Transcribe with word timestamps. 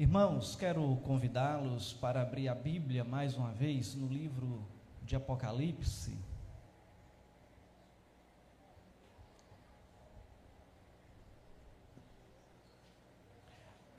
Irmãos, 0.00 0.56
quero 0.56 0.96
convidá-los 1.04 1.92
para 1.92 2.22
abrir 2.22 2.48
a 2.48 2.54
Bíblia 2.54 3.04
mais 3.04 3.36
uma 3.36 3.52
vez 3.52 3.94
no 3.94 4.08
livro 4.08 4.66
de 5.02 5.14
Apocalipse. 5.14 6.16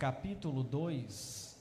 Capítulo 0.02 0.63
2. 0.63 1.55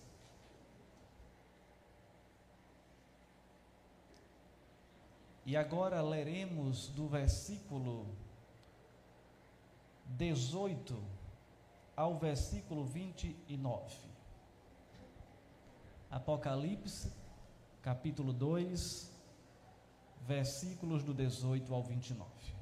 E 5.44 5.54
agora 5.54 6.00
leremos 6.00 6.88
do 6.88 7.06
versículo 7.06 8.06
18 10.06 10.96
ao 11.94 12.18
versículo 12.18 12.86
29. 12.86 13.94
Apocalipse, 16.10 17.12
capítulo 17.82 18.32
2, 18.32 19.12
versículos 20.22 21.02
do 21.04 21.12
18 21.12 21.74
ao 21.74 21.82
29. 21.82 22.59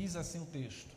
Diz 0.00 0.16
assim 0.16 0.40
o 0.40 0.46
texto: 0.46 0.96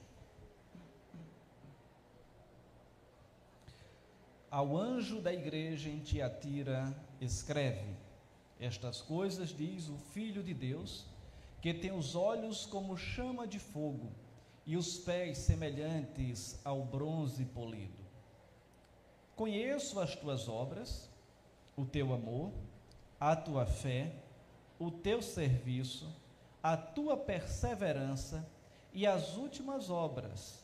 Ao 4.50 4.78
anjo 4.78 5.20
da 5.20 5.34
igreja 5.34 5.90
em 5.90 6.00
Tiatira, 6.00 6.96
escreve: 7.20 7.98
estas 8.58 9.02
coisas 9.02 9.50
diz 9.50 9.90
o 9.90 9.98
Filho 10.14 10.42
de 10.42 10.54
Deus, 10.54 11.06
que 11.62 11.74
tem 11.74 11.92
os 11.92 12.16
olhos 12.16 12.66
como 12.66 12.96
chama 12.96 13.46
de 13.46 13.60
fogo 13.60 14.10
e 14.66 14.78
os 14.78 15.00
pés 15.00 15.40
semelhantes 15.40 16.58
ao 16.64 16.86
bronze 16.86 17.44
polido. 17.44 18.06
Conheço 19.36 20.00
as 20.00 20.16
tuas 20.16 20.48
obras, 20.48 21.10
o 21.76 21.86
teu 21.86 22.14
amor, 22.14 22.54
a 23.20 23.36
tua 23.36 23.66
fé, 23.66 24.16
o 24.80 24.90
teu 24.90 25.22
serviço, 25.22 26.10
a 26.64 26.78
tua 26.78 27.18
perseverança 27.18 28.50
e 28.94 29.08
as 29.08 29.36
últimas 29.36 29.90
obras, 29.90 30.60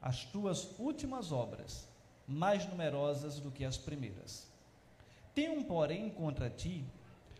as 0.00 0.24
tuas 0.24 0.78
últimas 0.78 1.32
obras, 1.32 1.88
mais 2.26 2.66
numerosas 2.66 3.40
do 3.40 3.50
que 3.50 3.64
as 3.64 3.76
primeiras. 3.76 4.46
Tenho, 5.34 5.64
porém, 5.64 6.10
contra 6.10 6.50
ti 6.50 6.84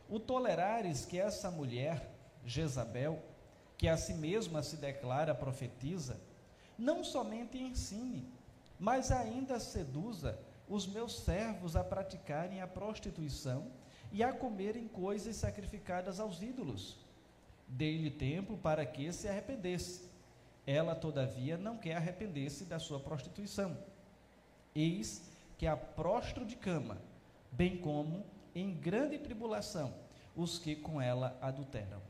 o 0.08 0.18
tolerares 0.18 1.04
que 1.04 1.18
essa 1.18 1.50
mulher, 1.50 2.10
Jezabel, 2.44 3.22
que 3.78 3.88
a 3.88 3.96
si 3.96 4.14
mesma 4.14 4.62
se 4.62 4.76
declara 4.76 5.34
profetiza, 5.34 6.20
não 6.76 7.04
somente 7.04 7.58
ensine, 7.58 8.26
mas 8.78 9.12
ainda 9.12 9.60
seduza 9.60 10.38
os 10.68 10.86
meus 10.86 11.20
servos 11.20 11.76
a 11.76 11.84
praticarem 11.84 12.62
a 12.62 12.66
prostituição 12.66 13.70
e 14.12 14.22
a 14.22 14.32
comerem 14.32 14.88
coisas 14.88 15.36
sacrificadas 15.36 16.18
aos 16.18 16.42
ídolos. 16.42 16.98
Dei-lhe 17.70 18.10
tempo 18.10 18.56
para 18.56 18.84
que 18.84 19.12
se 19.12 19.28
arrependesse. 19.28 20.10
Ela, 20.66 20.94
todavia, 20.94 21.56
não 21.56 21.78
quer 21.78 21.96
arrepender-se 21.96 22.64
da 22.64 22.78
sua 22.78 23.00
prostituição. 23.00 23.76
Eis 24.74 25.30
que 25.56 25.66
a 25.66 25.76
prostro 25.76 26.44
de 26.44 26.56
cama, 26.56 26.98
bem 27.52 27.78
como 27.78 28.24
em 28.54 28.74
grande 28.74 29.18
tribulação 29.18 29.94
os 30.34 30.58
que 30.58 30.74
com 30.74 31.00
ela 31.00 31.38
adulteram. 31.40 32.00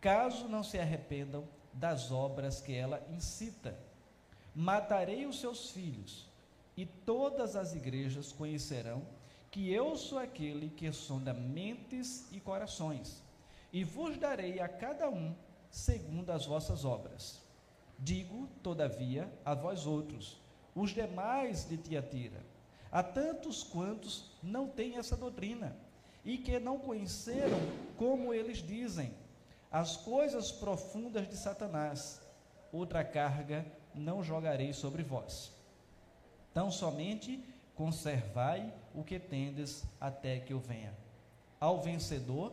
Caso 0.00 0.48
não 0.48 0.62
se 0.62 0.78
arrependam 0.78 1.44
das 1.72 2.10
obras 2.10 2.60
que 2.60 2.74
ela 2.74 3.02
incita, 3.10 3.78
matarei 4.54 5.26
os 5.26 5.40
seus 5.40 5.70
filhos, 5.70 6.28
e 6.76 6.84
todas 6.84 7.56
as 7.56 7.74
igrejas 7.74 8.32
conhecerão 8.32 9.02
que 9.50 9.72
eu 9.72 9.96
sou 9.96 10.18
aquele 10.18 10.70
que 10.70 10.90
sonda 10.92 11.32
mentes 11.32 12.26
e 12.32 12.40
corações, 12.40 13.21
e 13.72 13.82
vos 13.84 14.18
darei 14.18 14.60
a 14.60 14.68
cada 14.68 15.08
um 15.08 15.34
segundo 15.70 16.30
as 16.30 16.44
vossas 16.44 16.84
obras. 16.84 17.40
Digo, 17.98 18.48
todavia, 18.62 19.32
a 19.44 19.54
vós 19.54 19.86
outros, 19.86 20.40
os 20.74 20.90
demais 20.90 21.68
de 21.68 21.76
Tiatira, 21.76 22.44
a 22.90 23.02
tantos 23.02 23.62
quantos 23.62 24.30
não 24.42 24.68
têm 24.68 24.98
essa 24.98 25.16
doutrina, 25.16 25.74
e 26.24 26.38
que 26.38 26.58
não 26.58 26.78
conheceram, 26.78 27.58
como 27.96 28.32
eles 28.32 28.58
dizem, 28.58 29.12
as 29.70 29.96
coisas 29.96 30.52
profundas 30.52 31.28
de 31.28 31.36
Satanás. 31.36 32.20
Outra 32.70 33.02
carga 33.02 33.66
não 33.94 34.22
jogarei 34.22 34.72
sobre 34.72 35.02
vós. 35.02 35.52
Tão 36.54 36.70
somente 36.70 37.42
conservai 37.74 38.72
o 38.94 39.02
que 39.02 39.18
tendes 39.18 39.84
até 40.00 40.38
que 40.38 40.52
eu 40.52 40.60
venha. 40.60 40.94
Ao 41.58 41.80
vencedor, 41.80 42.52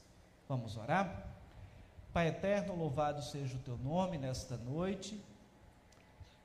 Vamos 0.51 0.75
orar? 0.75 1.33
Pai 2.11 2.27
eterno, 2.27 2.75
louvado 2.75 3.21
seja 3.21 3.55
o 3.55 3.59
teu 3.61 3.77
nome 3.77 4.17
nesta 4.17 4.57
noite. 4.57 5.17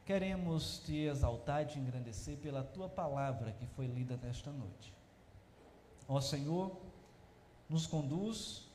Queremos 0.05 0.79
te 0.79 0.95
exaltar 1.07 1.65
e 1.65 1.67
te 1.67 1.81
engrandecer 1.81 2.37
pela 2.37 2.63
tua 2.63 2.89
palavra 2.89 3.51
que 3.51 3.67
foi 3.67 3.89
lida 3.89 4.17
nesta 4.23 4.53
noite. 4.53 4.95
Ó 6.07 6.21
Senhor, 6.21 6.81
nos 7.69 7.85
conduz, 7.89 8.71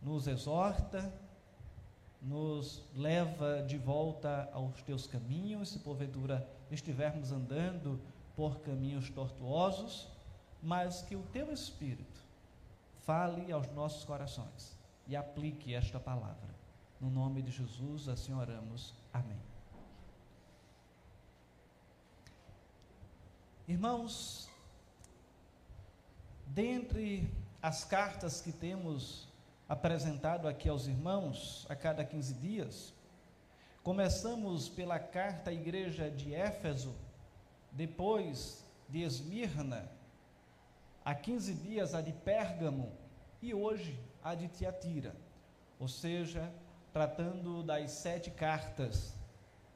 nos 0.00 0.26
exorta, 0.26 1.12
nos 2.22 2.82
leva 2.94 3.62
de 3.64 3.76
volta 3.76 4.48
aos 4.54 4.80
teus 4.80 5.06
caminhos, 5.06 5.68
se 5.68 5.80
porventura 5.80 6.48
estivermos 6.70 7.32
andando 7.32 8.00
por 8.34 8.60
caminhos 8.60 9.10
tortuosos, 9.10 10.08
mas 10.62 11.02
que 11.02 11.14
o 11.14 11.22
teu 11.34 11.52
Espírito 11.52 12.27
fale 13.08 13.50
aos 13.50 13.66
nossos 13.68 14.04
corações 14.04 14.76
e 15.06 15.16
aplique 15.16 15.72
esta 15.72 15.98
palavra. 15.98 16.54
No 17.00 17.08
nome 17.08 17.40
de 17.40 17.50
Jesus, 17.50 18.06
assim 18.06 18.34
oramos. 18.34 18.92
Amém. 19.14 19.40
Irmãos, 23.66 24.48
Dentre 26.58 27.30
as 27.62 27.84
cartas 27.84 28.40
que 28.40 28.50
temos 28.50 29.28
apresentado 29.68 30.48
aqui 30.48 30.68
aos 30.68 30.86
irmãos 30.86 31.66
a 31.68 31.76
cada 31.76 32.04
15 32.04 32.34
dias, 32.34 32.94
começamos 33.82 34.68
pela 34.68 34.98
carta 34.98 35.50
à 35.50 35.52
igreja 35.52 36.10
de 36.10 36.34
Éfeso, 36.34 36.94
depois 37.70 38.64
de 38.88 39.02
Esmirna, 39.02 39.88
há 41.04 41.14
15 41.14 41.54
dias 41.54 41.94
a 41.94 42.00
de 42.00 42.12
Pérgamo 42.12 42.92
e 43.40 43.54
hoje 43.54 43.98
a 44.22 44.34
de 44.34 44.48
Tiatira, 44.48 45.14
ou 45.78 45.88
seja, 45.88 46.52
tratando 46.92 47.62
das 47.62 47.90
sete 47.90 48.30
cartas 48.30 49.14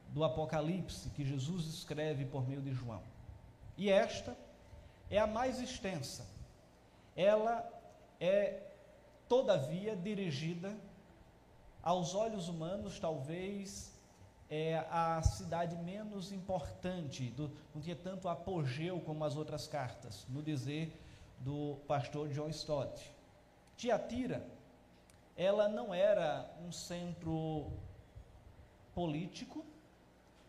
do 0.09 0.25
Apocalipse 0.25 1.11
que 1.11 1.25
Jesus 1.25 1.67
escreve 1.67 2.25
por 2.25 2.47
meio 2.47 2.61
de 2.61 2.73
João. 2.73 3.03
E 3.77 3.91
esta 3.91 4.37
é 5.11 5.19
a 5.19 5.27
mais 5.27 5.61
extensa, 5.61 6.27
ela 7.17 7.67
é, 8.21 8.63
todavia, 9.29 9.97
dirigida 9.97 10.77
aos 11.83 12.15
olhos 12.15 12.49
humanos, 12.49 12.99
talvez 12.99 13.93
é 14.49 14.85
a 14.91 15.23
cidade 15.23 15.77
menos 15.77 16.31
importante, 16.31 17.31
do, 17.31 17.51
não 17.75 17.81
tinha 17.81 17.97
tanto 17.97 18.29
apogeu 18.29 19.01
como 19.01 19.25
as 19.25 19.35
outras 19.35 19.67
cartas, 19.67 20.27
no 20.29 20.43
dizer 20.43 21.02
do 21.45 21.77
pastor 21.87 22.29
John 22.29 22.49
Stott. 22.49 23.13
Tiatira, 23.77 24.47
ela 25.37 25.69
não 25.69 25.93
era 25.93 26.49
um 26.65 26.71
centro 26.71 27.71
político, 28.95 29.65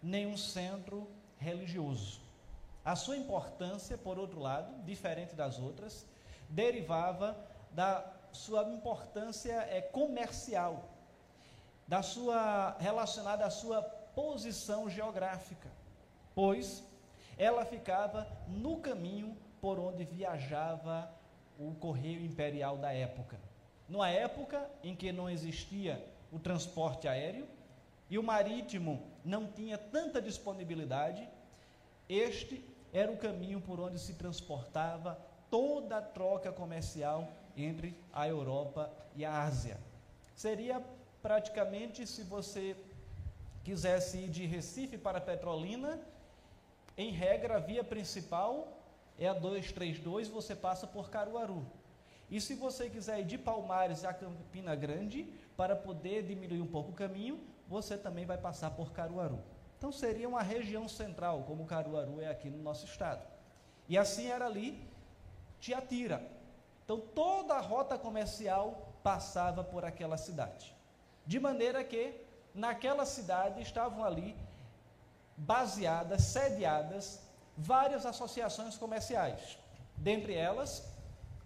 nem 0.01 0.27
um 0.27 0.37
centro 0.37 1.07
religioso. 1.39 2.21
A 2.85 2.95
sua 2.95 3.17
importância, 3.17 3.97
por 3.97 4.19
outro 4.19 4.39
lado, 4.39 4.83
diferente 4.83 5.35
das 5.35 5.57
outras, 5.57 6.05
derivava 6.49 7.35
da 7.71 8.05
sua 8.31 8.63
importância 8.63 9.53
é, 9.53 9.81
comercial, 9.81 10.89
da 11.87 12.03
sua 12.03 12.75
relacionada 12.79 13.45
à 13.45 13.49
sua 13.49 13.81
posição 13.81 14.89
geográfica, 14.89 15.69
pois 16.35 16.83
ela 17.37 17.65
ficava 17.65 18.27
no 18.47 18.77
caminho 18.77 19.35
por 19.63 19.80
onde 19.80 20.04
viajava 20.04 21.10
o 21.57 21.74
correio 21.75 22.19
imperial 22.19 22.77
da 22.77 22.92
época. 22.92 23.39
Numa 23.88 24.10
época 24.10 24.69
em 24.83 24.94
que 24.94 25.10
não 25.13 25.30
existia 25.30 26.06
o 26.33 26.38
transporte 26.38 27.07
aéreo 27.07 27.48
e 28.10 28.19
o 28.19 28.24
marítimo 28.24 29.01
não 29.24 29.48
tinha 29.48 29.77
tanta 29.77 30.21
disponibilidade, 30.21 31.25
este 32.10 32.62
era 32.92 33.10
o 33.10 33.15
caminho 33.15 33.62
por 33.62 33.80
onde 33.80 33.98
se 34.00 34.15
transportava 34.15 35.18
toda 35.50 36.00
a 36.00 36.01
troca 36.01 36.51
comercial 36.51 37.31
entre 37.56 37.98
a 38.12 38.27
Europa 38.27 38.92
e 39.15 39.24
a 39.24 39.44
Ásia. 39.44 39.80
Seria 40.36 40.83
praticamente 41.21 42.06
se 42.06 42.24
você 42.24 42.75
quisesse 43.63 44.18
ir 44.18 44.30
de 44.30 44.45
Recife 44.45 44.98
para 44.98 45.21
Petrolina, 45.21 46.01
em 46.98 47.12
regra, 47.12 47.56
a 47.56 47.60
via 47.60 47.81
principal 47.81 48.82
é 49.18 49.27
a 49.27 49.33
232, 49.33 50.27
você 50.27 50.56
passa 50.56 50.88
por 50.88 51.10
Caruaru. 51.10 51.65
E 52.30 52.42
se 52.42 52.56
você 52.56 52.89
quiser 52.89 53.19
ir 53.19 53.25
de 53.25 53.38
Palmares 53.38 54.04
a 54.04 54.13
Campina 54.13 54.75
Grande, 54.75 55.31
para 55.56 55.75
poder 55.75 56.24
diminuir 56.24 56.62
um 56.62 56.68
pouco 56.68 56.92
o 56.92 56.95
caminho, 56.95 57.39
você 57.68 57.98
também 57.98 58.25
vai 58.25 58.38
passar 58.38 58.71
por 58.71 58.92
Caruaru. 58.92 59.39
Então 59.77 59.92
seria 59.92 60.27
uma 60.27 60.42
região 60.42 60.88
central, 60.88 61.44
como 61.44 61.65
Caruaru 61.65 62.21
é 62.21 62.27
aqui 62.27 62.50
no 62.50 62.62
nosso 62.62 62.86
estado. 62.86 63.25
E 63.88 63.98
assim 63.98 64.27
era 64.27 64.45
ali 64.45 64.88
Tiatira. 65.60 66.25
Então 66.83 67.00
toda 67.00 67.54
a 67.54 67.62
rota 67.62 67.98
comercial 67.98 68.94
passava 69.04 69.63
por 69.63 69.86
aquela 69.86 70.18
cidade. 70.18 70.75
De 71.25 71.39
maneira 71.39 71.83
que 71.83 72.15
naquela 72.54 73.06
cidade 73.06 73.62
estavam 73.62 74.04
ali 74.04 74.36
baseadas, 75.36 76.24
sediadas 76.24 77.21
várias 77.57 78.05
associações 78.05 78.77
comerciais. 78.77 79.57
Dentre 79.95 80.33
elas, 80.33 80.88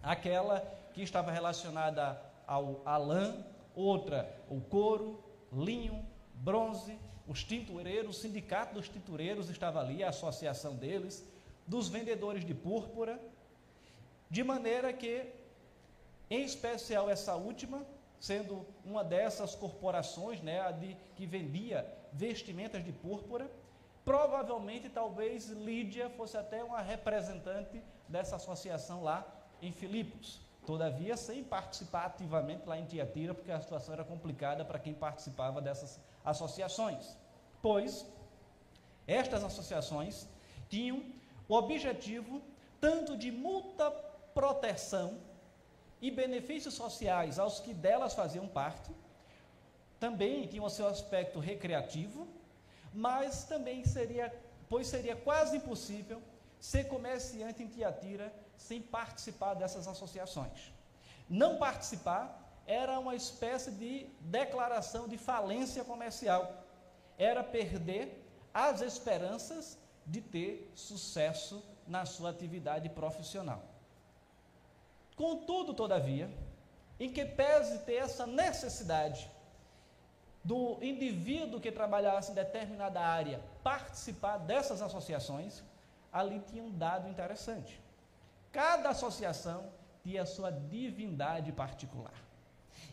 aquela 0.02 0.60
que 0.92 1.02
estava 1.02 1.30
relacionada 1.30 2.20
ao 2.46 2.80
a 2.84 2.96
lã, 2.96 3.44
outra 3.74 4.34
o 4.48 4.60
couro, 4.60 5.22
linho, 5.52 6.04
bronze, 6.34 6.98
os 7.26 7.44
tintureiros, 7.44 8.16
o 8.16 8.20
sindicato 8.20 8.74
dos 8.74 8.88
tintureiros 8.88 9.50
estava 9.50 9.80
ali, 9.80 10.02
a 10.02 10.08
associação 10.08 10.74
deles, 10.74 11.24
dos 11.66 11.88
vendedores 11.88 12.44
de 12.44 12.54
púrpura, 12.54 13.20
de 14.30 14.42
maneira 14.42 14.92
que, 14.92 15.26
em 16.30 16.42
especial 16.42 17.10
essa 17.10 17.36
última, 17.36 17.86
sendo 18.18 18.66
uma 18.84 19.04
dessas 19.04 19.54
corporações, 19.54 20.40
né, 20.40 20.60
a 20.60 20.70
de, 20.70 20.96
que 21.16 21.26
vendia 21.26 21.86
vestimentas 22.12 22.82
de 22.84 22.92
púrpura, 22.92 23.50
provavelmente, 24.08 24.88
talvez 24.88 25.50
Lídia 25.50 26.08
fosse 26.08 26.34
até 26.34 26.64
uma 26.64 26.80
representante 26.80 27.82
dessa 28.08 28.36
associação 28.36 29.02
lá 29.02 29.26
em 29.60 29.70
Filipos. 29.70 30.40
Todavia, 30.64 31.14
sem 31.14 31.44
participar 31.44 32.06
ativamente 32.06 32.66
lá 32.66 32.78
em 32.78 32.86
Tiatira, 32.86 33.34
porque 33.34 33.52
a 33.52 33.60
situação 33.60 33.92
era 33.92 34.04
complicada 34.04 34.64
para 34.64 34.78
quem 34.78 34.94
participava 34.94 35.60
dessas 35.60 36.00
associações. 36.24 37.18
Pois, 37.60 38.06
estas 39.06 39.44
associações 39.44 40.26
tinham 40.70 41.04
o 41.46 41.54
objetivo 41.54 42.40
tanto 42.80 43.14
de 43.14 43.30
multa 43.30 43.90
proteção 44.32 45.18
e 46.00 46.10
benefícios 46.10 46.72
sociais 46.72 47.38
aos 47.38 47.60
que 47.60 47.74
delas 47.74 48.14
faziam 48.14 48.48
parte, 48.48 48.90
também 50.00 50.46
tinham 50.46 50.64
o 50.64 50.70
seu 50.70 50.86
aspecto 50.86 51.38
recreativo, 51.40 52.37
mas 52.98 53.44
também 53.44 53.84
seria, 53.84 54.26
pois 54.68 54.88
seria 54.88 55.14
quase 55.14 55.58
impossível 55.58 56.20
ser 56.58 56.88
comerciante 56.88 57.62
em 57.62 57.68
Tiatira 57.68 58.32
sem 58.56 58.82
participar 58.82 59.54
dessas 59.54 59.86
associações. 59.86 60.72
Não 61.28 61.58
participar 61.58 62.24
era 62.66 62.98
uma 62.98 63.14
espécie 63.14 63.70
de 63.70 64.08
declaração 64.20 65.06
de 65.06 65.16
falência 65.16 65.84
comercial. 65.84 66.42
Era 67.16 67.44
perder 67.44 68.04
as 68.52 68.80
esperanças 68.80 69.78
de 70.04 70.20
ter 70.20 70.68
sucesso 70.74 71.62
na 71.86 72.04
sua 72.04 72.30
atividade 72.30 72.88
profissional. 72.88 73.62
Contudo, 75.14 75.72
todavia, 75.72 76.28
em 76.98 77.12
que 77.12 77.24
pese 77.24 77.78
ter 77.80 77.98
essa 78.06 78.26
necessidade 78.26 79.30
do 80.44 80.78
indivíduo 80.82 81.60
que 81.60 81.70
trabalhasse 81.70 82.32
em 82.32 82.34
determinada 82.34 83.00
área 83.00 83.40
participar 83.62 84.38
dessas 84.38 84.80
associações, 84.80 85.62
ali 86.12 86.40
tinha 86.40 86.62
um 86.62 86.70
dado 86.70 87.08
interessante. 87.08 87.80
Cada 88.52 88.90
associação 88.90 89.70
tinha 90.02 90.22
a 90.22 90.26
sua 90.26 90.50
divindade 90.50 91.52
particular. 91.52 92.14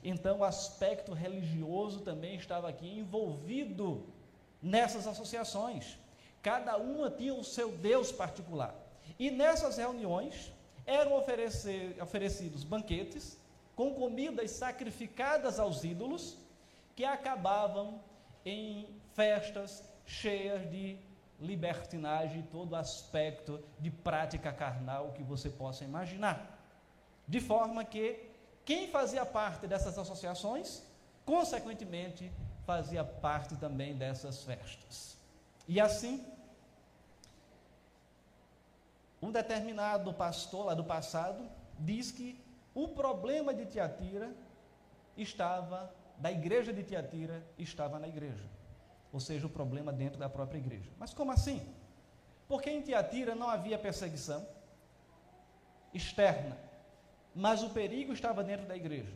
Então, 0.04 0.40
o 0.40 0.44
aspecto 0.44 1.14
religioso 1.14 2.02
também 2.02 2.36
estava 2.36 2.70
aqui 2.70 3.00
envolvido 3.00 4.06
nessas 4.62 5.08
associações. 5.08 5.98
Cada 6.42 6.78
uma 6.78 7.10
tinha 7.10 7.34
o 7.34 7.44
seu 7.44 7.72
Deus 7.72 8.12
particular. 8.12 8.76
E 9.18 9.32
nessas 9.32 9.78
reuniões, 9.78 10.52
eram 10.86 11.18
oferecer, 11.18 11.96
oferecidos 12.02 12.64
banquetes 12.64 13.38
com 13.76 13.94
comidas 13.94 14.52
sacrificadas 14.52 15.60
aos 15.60 15.84
ídolos, 15.84 16.38
que 16.96 17.04
acabavam 17.04 18.02
em 18.46 19.00
festas 19.14 19.84
cheias 20.06 20.70
de 20.70 20.98
libertinagem, 21.40 22.44
todo 22.44 22.76
aspecto 22.76 23.62
de 23.80 23.92
prática 23.92 24.54
carnal 24.54 25.12
que 25.12 25.24
você 25.24 25.50
possa 25.50 25.84
imaginar. 25.84 26.58
De 27.28 27.40
forma 27.40 27.84
que 27.84 28.32
quem 28.64 28.90
fazia 28.90 29.26
parte 29.26 29.68
dessas 29.68 29.98
associações, 29.98 30.84
consequentemente, 31.26 32.32
fazia 32.66 33.04
parte 33.04 33.56
também 33.58 33.96
dessas 33.96 34.44
festas. 34.44 35.18
E 35.68 35.80
assim, 35.80 36.26
um 39.22 39.32
determinado 39.32 40.14
pastor 40.14 40.68
lá 40.68 40.74
do 40.74 40.84
passado 40.84 41.48
diz 41.80 42.12
que 42.12 42.40
o 42.74 42.88
problema 42.90 43.54
de 43.54 43.66
Tiatira 43.66 44.36
estava, 45.18 45.94
da 46.18 46.32
igreja 46.32 46.72
de 46.74 46.84
Tiatira, 46.84 47.46
estava 47.58 48.00
na 48.00 48.08
igreja. 48.08 48.46
Ou 49.12 49.20
seja, 49.20 49.48
o 49.48 49.50
problema 49.50 49.92
dentro 49.94 50.20
da 50.20 50.30
própria 50.30 50.58
igreja. 50.58 50.90
Mas 50.98 51.14
como 51.14 51.32
assim? 51.32 51.62
Porque 52.48 52.70
em 52.70 52.82
Tiatira 52.82 53.34
não 53.34 53.50
havia 53.50 53.78
perseguição 53.78 54.46
externa, 55.94 56.58
mas 57.34 57.64
o 57.64 57.70
perigo 57.70 58.14
estava 58.14 58.44
dentro 58.44 58.66
da 58.66 58.76
igreja. 58.76 59.14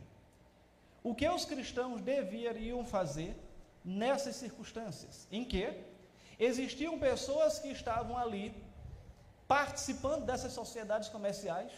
O 1.02 1.14
que 1.14 1.28
os 1.28 1.44
cristãos 1.44 2.00
deveriam 2.00 2.84
fazer 2.84 3.36
nessas 3.84 4.36
circunstâncias? 4.36 5.26
Em 5.30 5.44
que 5.44 5.84
existiam 6.38 6.98
pessoas 6.98 7.58
que 7.58 7.68
estavam 7.68 8.16
ali 8.16 8.54
participando 9.46 10.24
dessas 10.24 10.52
sociedades 10.52 11.08
comerciais, 11.08 11.72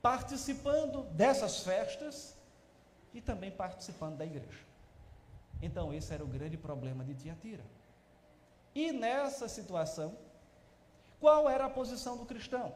participando 0.00 1.02
dessas 1.12 1.62
festas 1.62 2.35
e 3.16 3.20
também 3.22 3.50
participando 3.50 4.18
da 4.18 4.26
igreja. 4.26 4.64
Então, 5.62 5.92
esse 5.92 6.12
era 6.12 6.22
o 6.22 6.26
grande 6.26 6.58
problema 6.58 7.02
de 7.02 7.14
Tiatira. 7.14 7.64
E 8.74 8.92
nessa 8.92 9.48
situação, 9.48 10.18
qual 11.18 11.48
era 11.48 11.64
a 11.64 11.70
posição 11.70 12.18
do 12.18 12.26
cristão? 12.26 12.74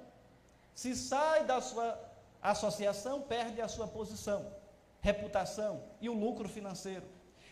Se 0.75 0.97
sai 0.97 1.45
da 1.45 1.61
sua 1.61 1.89
associação, 2.41 3.21
perde 3.21 3.61
a 3.61 3.69
sua 3.69 3.87
posição, 3.87 4.51
reputação 5.03 5.83
e 6.01 6.09
o 6.09 6.15
lucro 6.15 6.49
financeiro. 6.49 7.05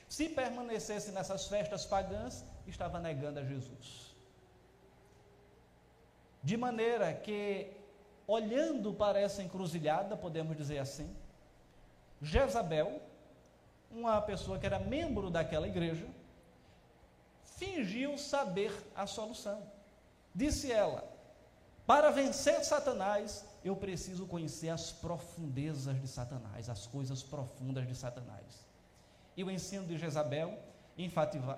Se 0.09 0.31
permanecesse 0.31 1.13
nessas 1.13 1.47
festas 1.47 1.85
pagãs, 1.85 2.43
estava 2.67 2.99
negando 2.99 3.39
a 3.39 3.45
Jesus. 3.45 4.15
De 6.43 6.57
maneira 6.57 7.13
que, 7.13 7.71
olhando 8.27 8.95
para 8.95 9.21
essa 9.21 9.43
encruzilhada, 9.43 10.17
podemos 10.17 10.57
dizer 10.57 10.79
assim, 10.79 11.15
Jezabel, 12.21 13.01
uma 13.91 14.21
pessoa 14.21 14.59
que 14.59 14.67
era 14.67 14.79
membro 14.79 15.31
daquela 15.31 15.67
igreja, 15.67 16.07
fingiu 17.57 18.19
saber 18.19 18.73
a 18.95 19.07
solução. 19.07 19.63
Disse 20.35 20.71
ela: 20.71 21.05
para 21.87 22.11
vencer 22.11 22.63
Satanás 22.65 23.47
eu 23.65 23.75
preciso 23.75 24.27
conhecer 24.27 24.69
as 24.69 24.93
profundezas 24.93 26.01
de 26.01 26.07
Satanás, 26.07 26.69
as 26.69 26.87
coisas 26.87 27.23
profundas 27.23 27.89
de 27.89 27.95
Satanás. 27.95 28.67
E 29.37 29.43
o 29.43 29.51
ensino 29.51 29.87
de 29.87 29.97
Jezabel 29.97 30.59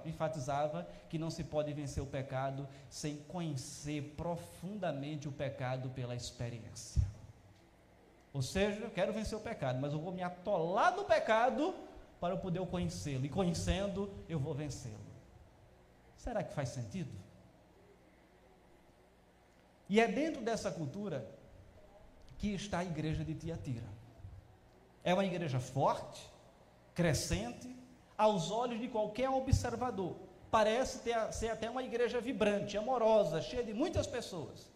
enfatizava 0.04 0.86
que 1.08 1.18
não 1.18 1.30
se 1.30 1.42
pode 1.42 1.72
vencer 1.72 2.02
o 2.02 2.06
pecado 2.06 2.68
sem 2.88 3.16
conhecer 3.24 4.14
profundamente 4.16 5.26
o 5.26 5.32
pecado 5.32 5.90
pela 5.90 6.14
experiência. 6.14 7.02
Ou 8.32 8.42
seja, 8.42 8.80
eu 8.80 8.90
quero 8.90 9.12
vencer 9.12 9.36
o 9.36 9.40
pecado, 9.40 9.78
mas 9.80 9.92
eu 9.92 9.98
vou 9.98 10.12
me 10.12 10.22
atolar 10.22 10.94
no 10.94 11.04
pecado 11.04 11.74
para 12.20 12.34
eu 12.34 12.38
poder 12.38 12.64
conhecê-lo. 12.66 13.24
E 13.24 13.28
conhecendo, 13.28 14.12
eu 14.28 14.38
vou 14.38 14.54
vencê-lo. 14.54 15.10
Será 16.16 16.42
que 16.44 16.54
faz 16.54 16.68
sentido? 16.68 17.10
E 19.88 20.00
é 20.00 20.06
dentro 20.06 20.42
dessa 20.42 20.70
cultura 20.70 21.26
que 22.38 22.54
está 22.54 22.78
a 22.78 22.84
igreja 22.84 23.24
de 23.24 23.34
Tiatira. 23.34 23.88
É 25.02 25.12
uma 25.12 25.24
igreja 25.24 25.58
forte, 25.58 26.30
crescente, 26.94 27.74
aos 28.16 28.50
olhos 28.50 28.78
de 28.78 28.86
qualquer 28.86 29.30
observador. 29.30 30.14
Parece 30.50 30.98
ter, 31.00 31.32
ser 31.32 31.48
até 31.48 31.68
uma 31.70 31.82
igreja 31.82 32.20
vibrante, 32.20 32.76
amorosa, 32.76 33.40
cheia 33.40 33.64
de 33.64 33.72
muitas 33.72 34.06
pessoas. 34.06 34.70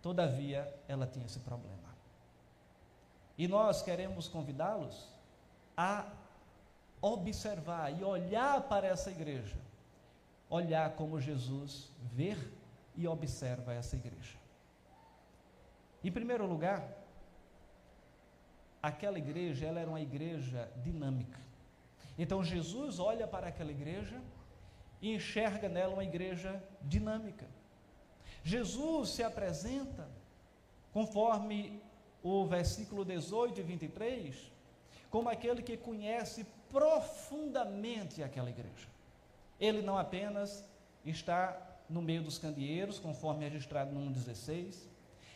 Todavia, 0.00 0.72
ela 0.86 1.06
tinha 1.06 1.26
esse 1.26 1.40
problema. 1.40 1.87
E 3.38 3.46
nós 3.46 3.80
queremos 3.80 4.26
convidá-los 4.26 5.08
a 5.76 6.10
observar 7.00 7.96
e 7.96 8.02
olhar 8.02 8.62
para 8.62 8.88
essa 8.88 9.10
igreja, 9.12 9.56
olhar 10.50 10.96
como 10.96 11.20
Jesus 11.20 11.92
vê 12.12 12.36
e 12.96 13.06
observa 13.06 13.72
essa 13.72 13.94
igreja. 13.94 14.36
Em 16.02 16.10
primeiro 16.10 16.46
lugar, 16.46 16.82
aquela 18.82 19.18
igreja, 19.18 19.66
ela 19.66 19.78
era 19.78 19.88
uma 19.88 20.00
igreja 20.00 20.68
dinâmica. 20.82 21.38
Então 22.18 22.42
Jesus 22.42 22.98
olha 22.98 23.28
para 23.28 23.46
aquela 23.46 23.70
igreja 23.70 24.20
e 25.00 25.14
enxerga 25.14 25.68
nela 25.68 25.92
uma 25.92 26.04
igreja 26.04 26.60
dinâmica. 26.82 27.46
Jesus 28.42 29.10
se 29.10 29.22
apresenta, 29.22 30.08
conforme 30.92 31.80
o 32.28 32.46
versículo 32.46 33.04
18 33.04 33.60
e 33.60 33.62
23, 33.62 34.52
como 35.10 35.28
aquele 35.28 35.62
que 35.62 35.76
conhece 35.76 36.46
profundamente 36.70 38.22
aquela 38.22 38.50
igreja. 38.50 38.88
Ele 39.58 39.82
não 39.82 39.96
apenas 39.96 40.64
está 41.04 41.56
no 41.88 42.02
meio 42.02 42.22
dos 42.22 42.38
candeeiros, 42.38 42.98
conforme 42.98 43.48
registrado 43.48 43.92
no 43.92 44.00
1,16, 44.12 44.74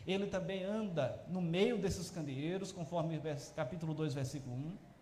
ele 0.06 0.26
também 0.26 0.64
anda 0.64 1.24
no 1.28 1.40
meio 1.40 1.78
desses 1.78 2.10
candeeiros, 2.10 2.72
conforme 2.72 3.20
capítulo 3.54 3.94
2, 3.94 4.12
versículo 4.12 4.54
1 4.54 4.92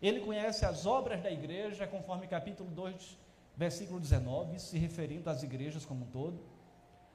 ele 0.00 0.20
conhece 0.20 0.64
as 0.64 0.86
obras 0.86 1.20
da 1.22 1.30
igreja, 1.30 1.86
conforme 1.86 2.26
capítulo 2.26 2.70
2, 2.70 3.18
versículo 3.56 3.98
19, 3.98 4.60
se 4.60 4.78
referindo 4.78 5.28
às 5.28 5.42
igrejas 5.42 5.84
como 5.84 6.04
um 6.04 6.08
todo, 6.08 6.38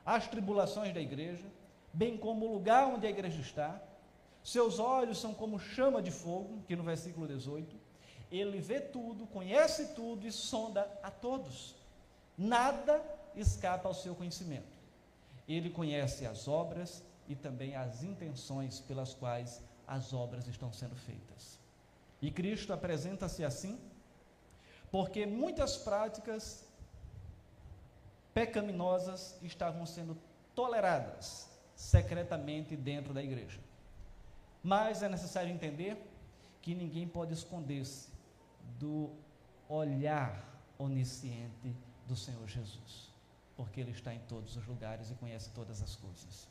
as 0.06 0.28
tribulações 0.28 0.94
da 0.94 1.00
igreja, 1.00 1.46
bem 1.94 2.18
como 2.18 2.46
o 2.46 2.54
lugar 2.54 2.88
onde 2.88 3.08
a 3.08 3.10
igreja 3.10 3.40
está. 3.40 3.82
Seus 4.44 4.78
olhos 4.78 5.20
são 5.20 5.34
como 5.34 5.60
chama 5.60 6.02
de 6.02 6.12
fogo, 6.12 6.64
que 6.68 6.76
no 6.76 6.84
versículo 6.84 7.26
18, 7.28 7.76
ele 8.32 8.60
vê 8.60 8.82
tudo, 8.82 9.26
conhece 9.28 9.94
tudo 9.94 10.28
e 10.28 10.32
sonda 10.32 10.90
a 11.02 11.10
todos. 11.10 11.76
Nada 12.38 13.02
escapa 13.36 13.88
ao 13.88 13.94
seu 13.94 14.14
conhecimento. 14.16 14.78
Ele 15.48 15.70
conhece 15.70 16.26
as 16.26 16.48
obras 16.48 17.04
e 17.28 17.36
também 17.36 17.76
as 17.76 18.04
intenções 18.04 18.80
pelas 18.80 19.14
quais 19.14 19.62
as 19.88 20.14
obras 20.14 20.48
estão 20.48 20.74
sendo 20.74 20.96
feitas. 20.96 21.60
E 22.22 22.32
Cristo 22.32 22.74
apresenta-se 22.74 23.44
assim, 23.44 23.80
porque 24.92 25.26
muitas 25.26 25.78
práticas 25.78 26.66
pecaminosas 28.34 29.38
estavam 29.42 29.86
sendo 29.86 30.18
toleradas 30.56 31.50
secretamente 31.76 32.76
dentro 32.76 33.14
da 33.14 33.22
igreja. 33.22 33.60
Mas 34.64 35.04
é 35.04 35.10
necessário 35.10 35.52
entender 35.52 35.98
que 36.62 36.74
ninguém 36.74 37.06
pode 37.06 37.34
esconder-se 37.34 38.10
do 38.80 39.12
olhar 39.68 40.32
onisciente 40.80 41.76
do 42.08 42.16
Senhor 42.16 42.48
Jesus, 42.48 43.12
porque 43.58 43.82
Ele 43.82 43.92
está 43.92 44.14
em 44.14 44.20
todos 44.20 44.56
os 44.56 44.66
lugares 44.66 45.12
e 45.12 45.16
conhece 45.16 45.50
todas 45.52 45.82
as 45.82 45.96
coisas. 45.98 46.48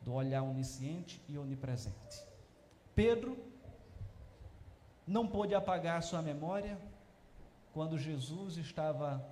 Do 0.00 0.14
olhar 0.14 0.42
onisciente 0.42 1.20
e 1.28 1.36
onipresente. 1.36 2.22
Pedro 2.94 3.36
não 5.06 5.26
pôde 5.26 5.54
apagar 5.54 6.02
sua 6.02 6.22
memória. 6.22 6.78
Quando 7.72 7.98
Jesus 7.98 8.56
estava 8.56 9.26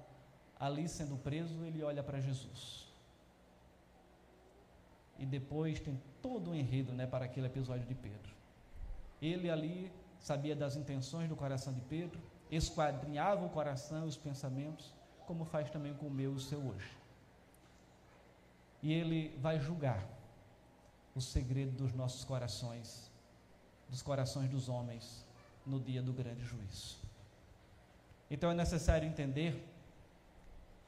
ali 0.59 0.89
sendo 0.89 1.17
preso, 1.17 1.65
ele 1.65 1.83
olha 1.83 2.03
para 2.03 2.21
Jesus. 2.21 2.87
E 5.19 5.25
depois 5.25 5.81
tem 5.81 6.01
todo 6.27 6.51
um 6.51 6.55
enredo 6.55 6.93
né, 6.93 7.07
para 7.07 7.25
aquele 7.25 7.47
episódio 7.47 7.87
de 7.87 7.95
Pedro. 7.95 8.33
Ele 9.23 9.49
ali 9.49 9.93
sabia 10.19 10.57
das 10.57 10.75
intenções 10.75 11.29
do 11.29 11.37
coração 11.37 11.73
de 11.73 11.81
Pedro, 11.83 12.21
esquadrinhava 12.51 13.47
o 13.47 13.49
coração 13.49 14.05
e 14.05 14.09
os 14.09 14.17
pensamentos, 14.17 14.93
como 15.25 15.45
faz 15.45 15.71
também 15.71 15.95
com 15.95 16.07
o 16.07 16.11
meu 16.11 16.33
e 16.33 16.35
o 16.35 16.41
seu 16.41 16.59
hoje. 16.59 16.91
E 18.83 18.93
ele 18.93 19.37
vai 19.39 19.61
julgar 19.61 20.05
o 21.15 21.21
segredo 21.21 21.71
dos 21.71 21.95
nossos 21.95 22.25
corações, 22.25 23.09
dos 23.89 24.03
corações 24.03 24.51
dos 24.51 24.69
homens, 24.69 25.25
no 25.65 25.79
dia 25.79 26.03
do 26.03 26.13
grande 26.13 26.45
juízo. 26.45 26.99
Então 28.29 28.51
é 28.51 28.55
necessário 28.55 29.09
entender 29.09 29.65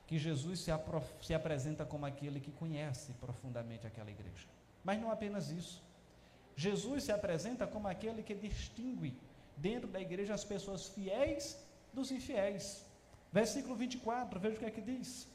que 0.04 0.18
Jesus 0.18 0.58
se, 0.58 0.72
se, 1.20 1.32
apresenta 1.32 1.84
como 1.84 2.06
aquele 2.06 2.40
que 2.40 2.50
conhece 2.50 3.12
profundamente 3.20 3.86
aquela 3.86 4.10
igreja. 4.10 4.57
Mas 4.88 4.98
não 5.02 5.10
apenas 5.10 5.50
isso. 5.50 5.82
Jesus 6.56 7.04
se 7.04 7.12
apresenta 7.12 7.66
como 7.66 7.86
aquele 7.86 8.22
que 8.22 8.34
distingue 8.34 9.14
dentro 9.54 9.86
da 9.86 10.00
igreja 10.00 10.32
as 10.32 10.44
pessoas 10.52 10.88
fiéis 10.88 11.58
dos 11.92 12.10
infiéis. 12.10 12.86
Versículo 13.30 13.74
24, 13.76 14.40
veja 14.40 14.56
o 14.56 14.58
que 14.58 14.64
é 14.64 14.70
que 14.70 14.80
diz. 14.80 15.28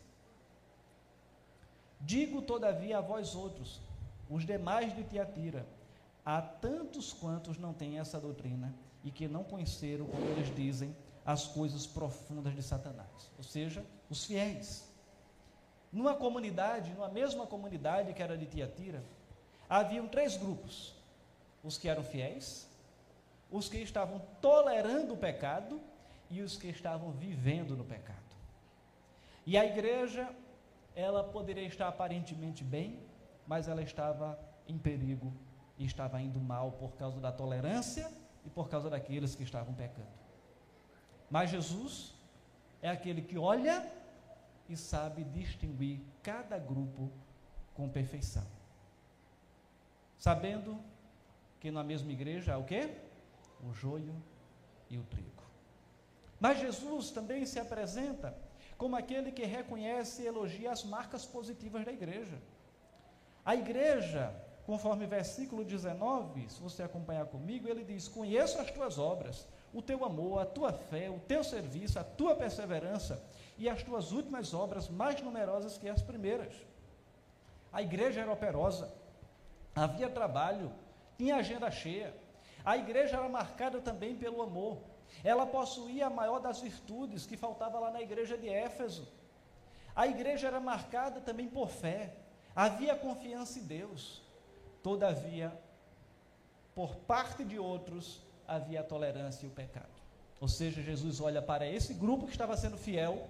Digo, 2.01 2.41
todavia, 2.41 2.97
a 2.97 3.01
vós 3.01 3.35
outros, 3.35 3.79
os 4.27 4.43
demais 4.43 4.95
de 4.95 5.03
Tiatira, 5.03 5.67
a 6.25 6.41
tantos 6.41 7.13
quantos 7.13 7.59
não 7.59 7.73
têm 7.73 7.99
essa 7.99 8.19
doutrina, 8.19 8.73
e 9.03 9.11
que 9.11 9.27
não 9.27 9.43
conheceram, 9.43 10.07
como 10.07 10.25
eles 10.31 10.53
dizem, 10.55 10.95
as 11.23 11.45
coisas 11.45 11.85
profundas 11.85 12.55
de 12.55 12.63
Satanás, 12.63 13.31
ou 13.37 13.43
seja, 13.43 13.85
os 14.09 14.25
fiéis. 14.25 14.91
Numa 15.91 16.15
comunidade, 16.15 16.91
numa 16.91 17.07
mesma 17.07 17.45
comunidade 17.45 18.15
que 18.15 18.23
era 18.23 18.35
de 18.35 18.47
Tiatira, 18.47 19.03
haviam 19.79 20.07
três 20.07 20.37
grupos: 20.37 20.93
os 21.63 21.77
que 21.77 21.89
eram 21.89 22.03
fiéis, 22.03 22.69
os 23.51 23.67
que 23.67 23.77
estavam 23.77 24.21
tolerando 24.41 25.13
o 25.13 25.17
pecado 25.17 25.81
e 26.29 26.41
os 26.41 26.55
que 26.55 26.67
estavam 26.67 27.11
vivendo 27.11 27.75
no 27.75 27.83
pecado. 27.83 28.19
E 29.45 29.57
a 29.57 29.65
igreja, 29.65 30.29
ela 30.95 31.23
poderia 31.23 31.65
estar 31.65 31.87
aparentemente 31.87 32.63
bem, 32.63 32.99
mas 33.47 33.67
ela 33.67 33.81
estava 33.81 34.39
em 34.67 34.77
perigo 34.77 35.33
e 35.77 35.85
estava 35.85 36.21
indo 36.21 36.39
mal 36.39 36.71
por 36.73 36.95
causa 36.95 37.19
da 37.19 37.31
tolerância 37.31 38.09
e 38.45 38.49
por 38.49 38.69
causa 38.69 38.89
daqueles 38.89 39.35
que 39.35 39.43
estavam 39.43 39.73
pecando. 39.73 40.07
Mas 41.29 41.49
Jesus 41.49 42.13
é 42.81 42.89
aquele 42.89 43.21
que 43.21 43.37
olha 43.37 43.91
e 44.69 44.77
sabe 44.77 45.23
distinguir 45.23 45.99
cada 46.21 46.57
grupo 46.57 47.11
com 47.73 47.89
perfeição. 47.89 48.45
Sabendo 50.23 50.79
que 51.59 51.69
na 51.69 51.83
mesma 51.83 52.09
igreja 52.13 52.53
há 52.53 52.57
o 52.57 52.63
quê? 52.63 52.81
O 53.61 53.73
joio 53.73 54.15
e 54.89 54.97
o 54.97 55.03
trigo. 55.03 55.43
Mas 56.39 56.61
Jesus 56.61 57.11
também 57.11 57.45
se 57.45 57.59
apresenta 57.59 58.33
como 58.77 58.95
aquele 58.95 59.33
que 59.33 59.43
reconhece 59.43 60.21
e 60.21 60.27
elogia 60.27 60.71
as 60.71 60.81
marcas 60.85 61.25
positivas 61.25 61.83
da 61.83 61.91
igreja. 61.91 62.41
A 63.43 63.53
igreja 63.53 64.33
conforme 64.65 65.05
versículo 65.05 65.65
19, 65.65 66.49
se 66.49 66.61
você 66.61 66.83
acompanhar 66.83 67.25
comigo, 67.25 67.67
ele 67.67 67.83
diz: 67.83 68.07
Conheço 68.07 68.61
as 68.61 68.71
tuas 68.71 68.97
obras, 68.97 69.45
o 69.73 69.81
teu 69.81 70.05
amor, 70.05 70.39
a 70.39 70.45
tua 70.45 70.71
fé, 70.71 71.09
o 71.09 71.19
teu 71.19 71.43
serviço, 71.43 71.99
a 71.99 72.03
tua 72.05 72.33
perseverança 72.33 73.21
e 73.57 73.67
as 73.67 73.83
tuas 73.83 74.13
últimas 74.13 74.53
obras 74.53 74.87
mais 74.87 75.21
numerosas 75.21 75.77
que 75.77 75.89
as 75.89 76.01
primeiras. 76.01 76.53
A 77.73 77.81
igreja 77.81 78.21
era 78.21 78.31
operosa, 78.31 79.02
havia 79.75 80.09
trabalho, 80.09 80.71
tinha 81.17 81.35
agenda 81.35 81.69
cheia. 81.71 82.13
A 82.63 82.77
igreja 82.77 83.17
era 83.17 83.27
marcada 83.27 83.81
também 83.81 84.15
pelo 84.15 84.41
amor. 84.41 84.81
Ela 85.23 85.45
possuía 85.45 86.07
a 86.07 86.09
maior 86.09 86.39
das 86.39 86.61
virtudes 86.61 87.25
que 87.25 87.37
faltava 87.37 87.79
lá 87.79 87.91
na 87.91 88.01
igreja 88.01 88.37
de 88.37 88.49
Éfeso. 88.49 89.07
A 89.95 90.07
igreja 90.07 90.47
era 90.47 90.59
marcada 90.59 91.21
também 91.21 91.47
por 91.47 91.69
fé. 91.69 92.15
Havia 92.55 92.95
confiança 92.95 93.59
em 93.59 93.63
Deus. 93.63 94.21
Todavia, 94.81 95.53
por 96.73 96.95
parte 96.95 97.43
de 97.43 97.59
outros, 97.59 98.21
havia 98.47 98.81
a 98.81 98.83
tolerância 98.83 99.45
e 99.45 99.49
o 99.49 99.51
pecado. 99.51 99.91
Ou 100.39 100.47
seja, 100.47 100.81
Jesus 100.81 101.21
olha 101.21 101.41
para 101.41 101.65
esse 101.65 101.93
grupo 101.93 102.25
que 102.25 102.31
estava 102.31 102.57
sendo 102.57 102.77
fiel 102.77 103.29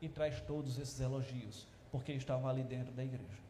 e 0.00 0.08
traz 0.08 0.40
todos 0.40 0.78
esses 0.78 0.98
elogios, 1.00 1.66
porque 1.90 2.12
estavam 2.12 2.48
ali 2.48 2.62
dentro 2.62 2.92
da 2.92 3.04
igreja. 3.04 3.42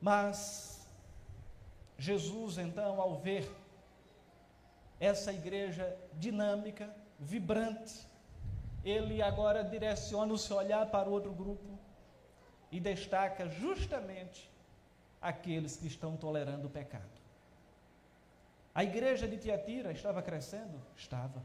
Mas 0.00 0.88
Jesus, 1.98 2.56
então, 2.56 3.00
ao 3.00 3.18
ver 3.18 3.50
essa 4.98 5.32
igreja 5.32 5.96
dinâmica, 6.14 6.94
vibrante, 7.18 8.06
ele 8.82 9.20
agora 9.20 9.62
direciona 9.62 10.32
o 10.32 10.38
seu 10.38 10.56
olhar 10.56 10.86
para 10.86 11.08
outro 11.08 11.32
grupo 11.32 11.78
e 12.72 12.80
destaca 12.80 13.48
justamente 13.48 14.50
aqueles 15.20 15.76
que 15.76 15.86
estão 15.86 16.16
tolerando 16.16 16.68
o 16.68 16.70
pecado. 16.70 17.20
A 18.74 18.82
igreja 18.82 19.28
de 19.28 19.36
Tiatira 19.36 19.92
estava 19.92 20.22
crescendo? 20.22 20.80
Estava. 20.96 21.44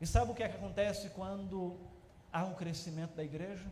E 0.00 0.06
sabe 0.06 0.30
o 0.30 0.34
que, 0.34 0.42
é 0.42 0.48
que 0.48 0.56
acontece 0.56 1.10
quando 1.10 1.76
há 2.32 2.44
um 2.44 2.54
crescimento 2.54 3.14
da 3.14 3.24
igreja? 3.24 3.68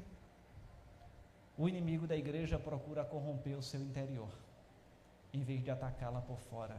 O 1.60 1.68
inimigo 1.68 2.06
da 2.06 2.16
igreja 2.16 2.58
procura 2.58 3.04
corromper 3.04 3.54
o 3.54 3.62
seu 3.62 3.82
interior. 3.82 4.32
Em 5.30 5.42
vez 5.42 5.62
de 5.62 5.70
atacá-la 5.70 6.22
por 6.22 6.38
fora, 6.38 6.74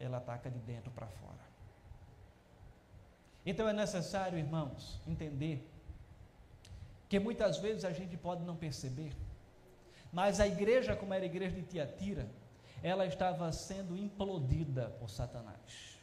ela 0.00 0.16
ataca 0.16 0.50
de 0.50 0.58
dentro 0.58 0.90
para 0.90 1.06
fora. 1.06 1.38
Então 3.46 3.68
é 3.68 3.72
necessário, 3.72 4.36
irmãos, 4.36 5.00
entender 5.06 5.64
que 7.08 7.20
muitas 7.20 7.58
vezes 7.58 7.84
a 7.84 7.92
gente 7.92 8.16
pode 8.16 8.42
não 8.42 8.56
perceber, 8.56 9.12
mas 10.12 10.40
a 10.40 10.48
igreja, 10.48 10.96
como 10.96 11.14
era 11.14 11.22
a 11.22 11.26
igreja 11.26 11.54
de 11.54 11.62
Tiatira, 11.62 12.28
ela 12.82 13.06
estava 13.06 13.52
sendo 13.52 13.96
implodida 13.96 14.88
por 14.98 15.10
Satanás, 15.10 15.96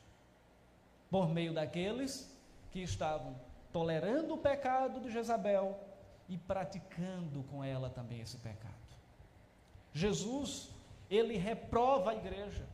por 1.11 1.27
meio 1.27 1.53
daqueles 1.53 2.33
que 2.71 2.81
estavam 2.81 3.35
tolerando 3.73 4.35
o 4.35 4.37
pecado 4.37 5.01
de 5.01 5.11
Jezabel 5.11 5.88
e 6.29 6.37
praticando 6.37 7.43
com 7.43 7.63
ela 7.63 7.89
também 7.89 8.21
esse 8.21 8.37
pecado. 8.37 8.73
Jesus, 9.91 10.69
ele 11.09 11.35
reprova 11.35 12.11
a 12.11 12.15
igreja 12.15 12.65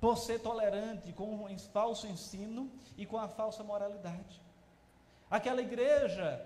por 0.00 0.18
ser 0.18 0.40
tolerante 0.40 1.12
com 1.12 1.44
o 1.44 1.58
falso 1.72 2.06
ensino 2.06 2.70
e 2.96 3.06
com 3.06 3.16
a 3.16 3.28
falsa 3.28 3.62
moralidade. 3.62 4.42
Aquela 5.30 5.62
igreja 5.62 6.44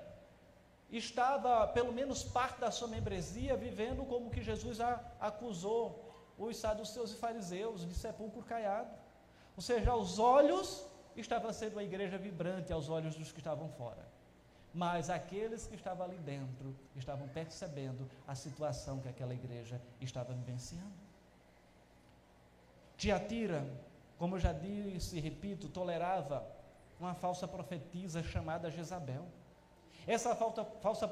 estava, 0.90 1.66
pelo 1.68 1.92
menos 1.92 2.22
parte 2.22 2.60
da 2.60 2.70
sua 2.70 2.88
membresia, 2.88 3.56
vivendo 3.56 4.04
como 4.04 4.30
que 4.30 4.42
Jesus 4.42 4.80
a 4.80 5.02
acusou 5.18 6.10
os 6.38 6.56
saduceus 6.56 7.12
e 7.12 7.16
fariseus 7.16 7.86
de 7.86 7.94
sepulcro 7.94 8.42
caiado. 8.42 8.90
Ou 9.56 9.62
seja, 9.62 9.90
aos 9.90 10.18
olhos 10.18 10.84
estava 11.16 11.52
sendo 11.52 11.72
uma 11.72 11.82
igreja 11.82 12.16
vibrante, 12.16 12.72
aos 12.72 12.88
olhos 12.88 13.16
dos 13.16 13.32
que 13.32 13.38
estavam 13.38 13.68
fora. 13.70 14.09
Mas 14.72 15.10
aqueles 15.10 15.66
que 15.66 15.74
estavam 15.74 16.04
ali 16.06 16.18
dentro 16.18 16.76
estavam 16.94 17.26
percebendo 17.28 18.08
a 18.26 18.34
situação 18.34 19.00
que 19.00 19.08
aquela 19.08 19.34
igreja 19.34 19.80
estava 20.00 20.32
vivenciando. 20.32 20.92
Tiatira, 22.96 23.66
como 24.18 24.36
eu 24.36 24.38
já 24.38 24.52
disse 24.52 25.16
e 25.16 25.20
repito, 25.20 25.68
tolerava 25.68 26.46
uma 27.00 27.14
falsa 27.14 27.48
profetisa 27.48 28.22
chamada 28.22 28.70
Jezabel. 28.70 29.26
Essa 30.06 30.34
falsa 30.34 31.08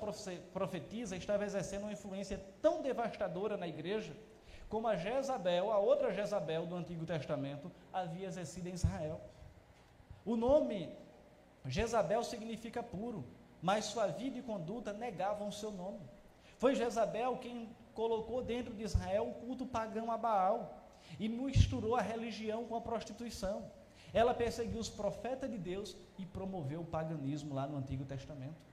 profetisa 0.53 1.17
estava 1.17 1.45
exercendo 1.45 1.83
uma 1.83 1.93
influência 1.93 2.41
tão 2.62 2.83
devastadora 2.83 3.57
na 3.57 3.67
igreja, 3.67 4.15
como 4.69 4.87
a 4.87 4.97
Jezabel, 4.97 5.73
a 5.73 5.79
outra 5.79 6.12
Jezabel 6.12 6.67
do 6.67 6.77
Antigo 6.77 7.07
Testamento, 7.07 7.73
havia 7.93 8.27
exercido 8.27 8.69
em 8.69 8.75
Israel. 8.75 9.21
O 10.25 10.37
nome 10.37 10.94
Jezabel 11.64 12.23
significa 12.23 12.83
puro, 12.83 13.25
mas 13.62 13.87
sua 13.87 14.07
vida 14.07 14.38
e 14.38 14.42
conduta 14.42 14.92
negavam 14.92 15.49
o 15.49 15.53
seu 15.53 15.71
nome. 15.71 16.01
Foi 16.59 16.75
Jezabel 16.75 17.37
quem 17.38 17.68
colocou 17.94 18.42
dentro 18.42 18.75
de 18.75 18.83
Israel 18.83 19.29
o 19.29 19.35
culto 19.35 19.66
pagão 19.66 20.11
a 20.11 20.16
Baal 20.16 20.79
e 21.18 21.29
misturou 21.29 21.97
a 21.97 22.01
religião 22.01 22.64
com 22.64 22.77
a 22.77 22.81
prostituição. 22.81 23.64
Ela 24.12 24.33
perseguiu 24.33 24.81
os 24.81 24.88
profetas 24.88 25.51
de 25.51 25.59
Deus 25.59 25.97
e 26.18 26.25
promoveu 26.25 26.81
o 26.81 26.85
paganismo 26.85 27.55
lá 27.55 27.66
no 27.66 27.77
Antigo 27.77 28.05
Testamento. 28.05 28.68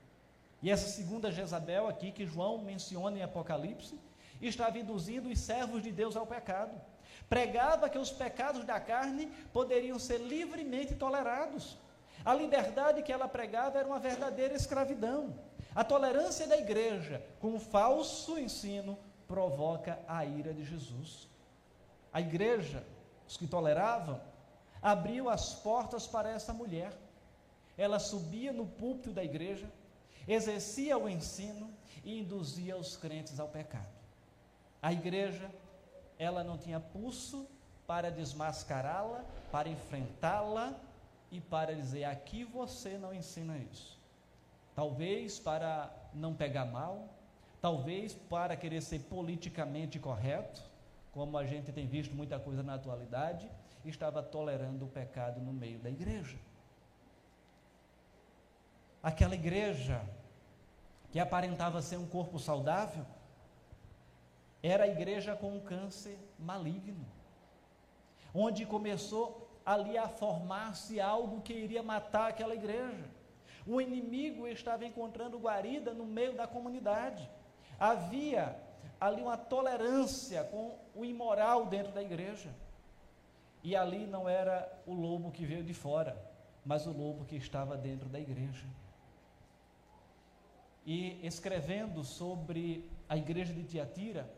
E 0.62 0.70
essa 0.70 0.88
segunda 0.88 1.30
Jezabel 1.30 1.86
aqui, 1.86 2.10
que 2.10 2.26
João 2.26 2.58
menciona 2.58 3.18
em 3.18 3.22
Apocalipse, 3.22 3.98
estava 4.40 4.78
induzindo 4.78 5.28
os 5.28 5.38
servos 5.38 5.82
de 5.82 5.92
Deus 5.92 6.16
ao 6.16 6.26
pecado. 6.26 6.80
Pregava 7.28 7.88
que 7.88 7.98
os 7.98 8.10
pecados 8.10 8.64
da 8.64 8.80
carne 8.80 9.26
poderiam 9.52 9.98
ser 9.98 10.18
livremente 10.18 10.94
tolerados. 10.94 11.76
A 12.26 12.34
liberdade 12.34 13.02
que 13.02 13.12
ela 13.12 13.28
pregava 13.28 13.78
era 13.78 13.86
uma 13.86 14.00
verdadeira 14.00 14.52
escravidão. 14.52 15.32
A 15.72 15.84
tolerância 15.84 16.44
da 16.44 16.58
igreja 16.58 17.24
com 17.38 17.54
o 17.54 17.60
falso 17.60 18.36
ensino 18.36 18.98
provoca 19.28 19.96
a 20.08 20.24
ira 20.24 20.52
de 20.52 20.64
Jesus. 20.64 21.28
A 22.12 22.20
igreja, 22.20 22.82
os 23.28 23.36
que 23.36 23.46
toleravam, 23.46 24.20
abriu 24.82 25.30
as 25.30 25.54
portas 25.54 26.08
para 26.08 26.28
essa 26.28 26.52
mulher. 26.52 26.92
Ela 27.78 28.00
subia 28.00 28.52
no 28.52 28.66
púlpito 28.66 29.12
da 29.12 29.22
igreja, 29.22 29.70
exercia 30.26 30.98
o 30.98 31.08
ensino 31.08 31.70
e 32.04 32.18
induzia 32.18 32.76
os 32.76 32.96
crentes 32.96 33.38
ao 33.38 33.46
pecado. 33.46 33.86
A 34.82 34.92
igreja, 34.92 35.48
ela 36.18 36.42
não 36.42 36.58
tinha 36.58 36.80
pulso 36.80 37.46
para 37.86 38.10
desmascará-la, 38.10 39.24
para 39.52 39.68
enfrentá-la 39.68 40.74
e 41.36 41.40
para 41.40 41.74
dizer: 41.74 42.04
aqui 42.04 42.44
você 42.44 42.96
não 42.96 43.12
ensina 43.12 43.58
isso. 43.58 43.98
Talvez 44.74 45.38
para 45.38 45.90
não 46.14 46.34
pegar 46.34 46.64
mal, 46.64 47.08
talvez 47.60 48.14
para 48.14 48.56
querer 48.56 48.82
ser 48.82 49.00
politicamente 49.00 49.98
correto, 49.98 50.62
como 51.12 51.36
a 51.36 51.44
gente 51.44 51.72
tem 51.72 51.86
visto 51.86 52.14
muita 52.14 52.38
coisa 52.38 52.62
na 52.62 52.74
atualidade, 52.74 53.50
estava 53.84 54.22
tolerando 54.22 54.84
o 54.84 54.88
pecado 54.88 55.40
no 55.40 55.52
meio 55.52 55.78
da 55.78 55.90
igreja. 55.90 56.36
Aquela 59.02 59.34
igreja 59.34 60.02
que 61.12 61.20
aparentava 61.20 61.80
ser 61.80 61.96
um 61.96 62.06
corpo 62.06 62.38
saudável, 62.38 63.06
era 64.62 64.84
a 64.84 64.88
igreja 64.88 65.36
com 65.36 65.56
um 65.56 65.60
câncer 65.60 66.18
maligno, 66.38 67.06
onde 68.34 68.66
começou 68.66 69.45
ali 69.66 69.98
a 69.98 70.08
formar-se 70.08 71.00
algo 71.00 71.42
que 71.42 71.52
iria 71.52 71.82
matar 71.82 72.30
aquela 72.30 72.54
igreja. 72.54 73.04
O 73.66 73.80
inimigo 73.80 74.46
estava 74.46 74.86
encontrando 74.86 75.40
guarida 75.40 75.92
no 75.92 76.06
meio 76.06 76.34
da 76.34 76.46
comunidade. 76.46 77.28
Havia 77.78 78.56
ali 79.00 79.20
uma 79.20 79.36
tolerância 79.36 80.44
com 80.44 80.78
o 80.94 81.04
imoral 81.04 81.66
dentro 81.66 81.92
da 81.92 82.00
igreja. 82.00 82.54
E 83.64 83.74
ali 83.74 84.06
não 84.06 84.28
era 84.28 84.72
o 84.86 84.94
lobo 84.94 85.32
que 85.32 85.44
veio 85.44 85.64
de 85.64 85.74
fora, 85.74 86.16
mas 86.64 86.86
o 86.86 86.92
lobo 86.92 87.24
que 87.24 87.34
estava 87.34 87.76
dentro 87.76 88.08
da 88.08 88.20
igreja. 88.20 88.64
E 90.86 91.18
escrevendo 91.26 92.04
sobre 92.04 92.88
a 93.08 93.16
igreja 93.16 93.52
de 93.52 93.64
Tiatira, 93.64 94.30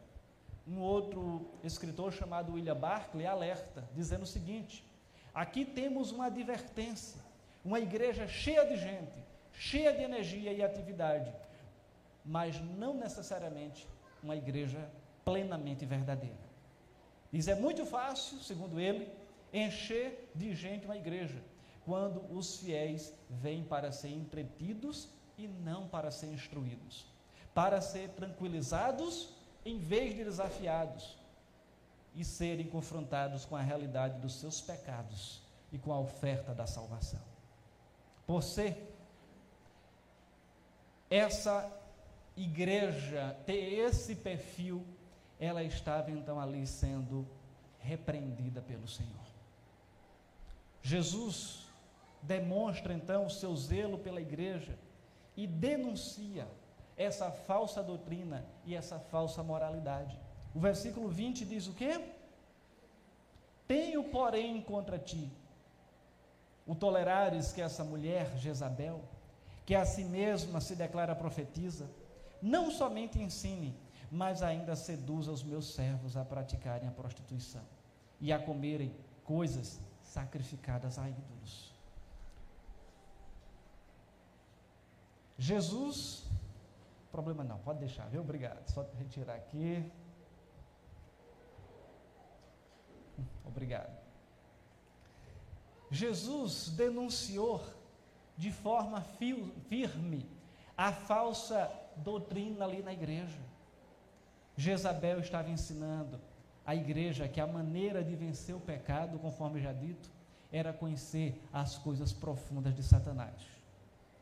um 0.67 0.81
outro 0.81 1.51
escritor 1.63 2.13
chamado 2.13 2.55
William 2.55 2.75
Barclay 2.75 3.27
alerta, 3.27 3.87
dizendo 3.95 4.23
o 4.23 4.27
seguinte: 4.27 4.88
aqui 5.35 5.65
temos 5.65 6.13
uma 6.13 6.27
advertência, 6.27 7.21
uma 7.65 7.81
igreja 7.81 8.27
cheia 8.27 8.65
de 8.65 8.77
gente, 8.77 9.13
cheia 9.53 9.93
de 9.93 10.03
energia 10.03 10.53
e 10.53 10.63
atividade, 10.63 11.33
mas 12.25 12.61
não 12.61 12.95
necessariamente 12.95 13.87
uma 14.23 14.37
igreja 14.37 14.91
plenamente 15.25 15.85
verdadeira. 15.85 16.49
Diz: 17.33 17.49
é 17.49 17.55
muito 17.55 17.85
fácil, 17.85 18.39
segundo 18.39 18.81
ele, 18.81 19.11
encher 19.53 20.31
de 20.35 20.55
gente 20.55 20.85
uma 20.85 20.97
igreja, 20.97 21.43
quando 21.85 22.25
os 22.35 22.59
fiéis 22.59 23.13
vêm 23.29 23.65
para 23.65 23.93
ser 23.93 24.09
entretidos 24.09 25.09
e 25.37 25.47
não 25.47 25.89
para 25.89 26.11
ser 26.11 26.27
instruídos, 26.27 27.07
para 27.55 27.81
ser 27.81 28.11
tranquilizados 28.11 29.35
em 29.65 29.79
vez 29.79 30.15
de 30.15 30.25
desafiados 30.25 31.18
e 32.19 32.25
serem 32.25 32.67
confrontados 32.67 33.45
com 33.45 33.55
a 33.55 33.63
realidade 33.63 34.19
dos 34.19 34.41
seus 34.41 34.61
pecados 34.61 35.41
e 35.71 35.79
com 35.79 35.93
a 35.93 36.01
oferta 36.01 36.53
da 36.53 36.67
salvação. 36.67 37.23
Por 38.27 38.43
ser 38.43 38.93
essa 41.09 41.73
igreja 42.37 43.37
ter 43.47 43.79
esse 43.79 44.17
perfil, 44.17 44.85
ela 45.39 45.63
estava 45.63 46.11
então 46.11 46.41
ali 46.41 46.67
sendo 46.67 47.25
repreendida 47.79 48.61
pelo 48.61 48.89
Senhor. 48.89 49.29
Jesus 50.83 51.69
demonstra 52.21 52.93
então 52.93 53.27
o 53.27 53.31
seu 53.31 53.55
zelo 53.55 53.97
pela 53.97 54.21
igreja 54.21 54.77
e 55.37 55.47
denuncia 55.47 56.49
essa 56.97 57.31
falsa 57.31 57.81
doutrina 57.81 58.45
e 58.65 58.75
essa 58.75 58.99
falsa 58.99 59.41
moralidade. 59.41 60.19
O 60.55 60.61
versículo 60.61 61.09
20 61.09 61.45
diz 61.45 61.67
o 61.67 61.75
quê? 61.75 62.01
Tenho, 63.67 64.05
porém, 64.05 64.63
contra 64.63 64.99
ti 64.99 65.31
o 66.67 66.75
tolerares 66.75 67.51
que 67.51 67.63
essa 67.63 67.83
mulher, 67.83 68.37
Jezabel, 68.37 69.03
que 69.65 69.75
a 69.75 69.87
si 69.87 70.05
mesma 70.05 70.61
se 70.61 70.77
declara 70.77 71.15
profetiza, 71.15 71.91
não 72.43 72.71
somente 72.71 73.19
ensine, 73.19 73.75
mas 74.11 74.43
ainda 74.43 74.77
seduza 74.77 75.33
os 75.33 75.43
meus 75.43 75.75
servos 75.75 76.17
a 76.17 76.25
praticarem 76.25 76.87
a 76.87 76.93
prostituição 76.93 77.63
e 78.21 78.33
a 78.33 78.39
comerem 78.39 78.95
coisas 79.25 79.81
sacrificadas 80.03 80.99
a 80.99 81.09
ídolos. 81.09 81.73
Jesus, 85.39 86.25
problema 87.11 87.45
não, 87.45 87.59
pode 87.59 87.79
deixar, 87.79 88.09
viu? 88.09 88.21
Obrigado. 88.21 88.69
Só 88.71 88.87
retirar 88.99 89.37
aqui. 89.37 89.91
Obrigado. 93.49 93.97
Jesus 95.91 96.69
denunciou 96.71 97.65
de 98.37 98.53
forma 98.53 99.01
firme 99.01 100.27
a 100.77 100.93
falsa 100.93 101.71
doutrina 101.97 102.65
ali 102.65 102.83
na 102.83 102.93
igreja. 102.93 103.39
Jezabel 104.57 105.21
estava 105.21 105.51
ensinando 105.51 106.21
a 106.65 106.75
igreja 106.75 107.27
que 107.27 107.41
a 107.41 107.47
maneira 107.47 108.05
de 108.05 108.15
vencer 108.15 108.55
o 108.55 108.61
pecado, 108.61 109.19
conforme 109.19 109.61
já 109.61 109.73
dito, 109.73 110.11
era 110.53 110.73
conhecer 110.73 111.41
as 111.53 111.79
coisas 111.79 112.13
profundas 112.13 112.75
de 112.75 112.83
Satanás. 112.83 113.35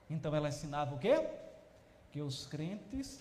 Então 0.08 0.34
ela 0.34 0.48
ensinava 0.48 0.94
o 0.94 0.98
quê? 0.98 1.28
Que 2.12 2.22
os 2.22 2.46
crentes 2.46 3.20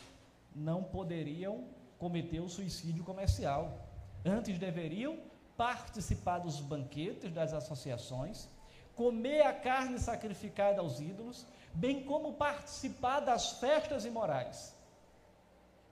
não 0.55 0.83
poderiam 0.83 1.65
cometer 1.97 2.39
o 2.39 2.49
suicídio 2.49 3.03
comercial. 3.03 3.87
Antes 4.23 4.57
deveriam 4.59 5.17
participar 5.57 6.39
dos 6.39 6.59
banquetes 6.59 7.31
das 7.31 7.53
associações, 7.53 8.47
comer 8.95 9.41
a 9.41 9.53
carne 9.53 9.99
sacrificada 9.99 10.81
aos 10.81 10.99
ídolos, 10.99 11.45
bem 11.73 12.03
como 12.03 12.33
participar 12.33 13.19
das 13.19 13.59
festas 13.59 14.05
imorais. 14.05 14.75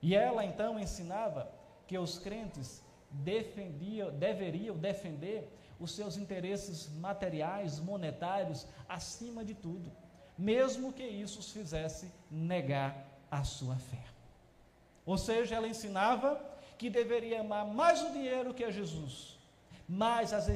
E 0.00 0.14
ela 0.14 0.44
então 0.44 0.78
ensinava 0.78 1.50
que 1.86 1.98
os 1.98 2.18
crentes 2.18 2.82
defendiam, 3.10 4.10
deveriam 4.10 4.76
defender 4.76 5.48
os 5.78 5.92
seus 5.92 6.16
interesses 6.16 6.88
materiais, 6.96 7.78
monetários, 7.78 8.66
acima 8.88 9.44
de 9.44 9.54
tudo, 9.54 9.90
mesmo 10.36 10.92
que 10.92 11.02
isso 11.02 11.40
os 11.40 11.52
fizesse 11.52 12.10
negar 12.30 13.06
a 13.30 13.44
sua 13.44 13.76
fé. 13.76 14.04
Ou 15.04 15.18
seja, 15.18 15.56
ela 15.56 15.68
ensinava 15.68 16.40
que 16.78 16.88
deveria 16.88 17.40
amar 17.40 17.66
mais 17.66 18.02
o 18.02 18.12
dinheiro 18.12 18.54
que 18.54 18.64
a 18.64 18.70
Jesus, 18.70 19.33
mais 19.88 20.32
as 20.32 20.48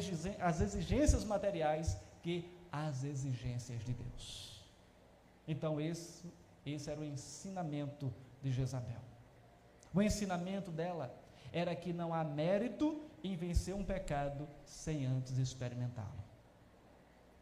exigências 0.60 1.24
materiais 1.24 1.96
que 2.22 2.50
as 2.70 3.04
exigências 3.04 3.82
de 3.84 3.92
Deus. 3.92 4.62
Então, 5.46 5.80
esse, 5.80 6.24
esse 6.64 6.90
era 6.90 7.00
o 7.00 7.04
ensinamento 7.04 8.12
de 8.42 8.52
Jezabel. 8.52 9.00
O 9.94 10.02
ensinamento 10.02 10.70
dela 10.70 11.14
era 11.52 11.74
que 11.74 11.92
não 11.92 12.12
há 12.12 12.22
mérito 12.22 13.00
em 13.24 13.34
vencer 13.34 13.74
um 13.74 13.84
pecado 13.84 14.46
sem 14.64 15.06
antes 15.06 15.38
experimentá-lo. 15.38 16.22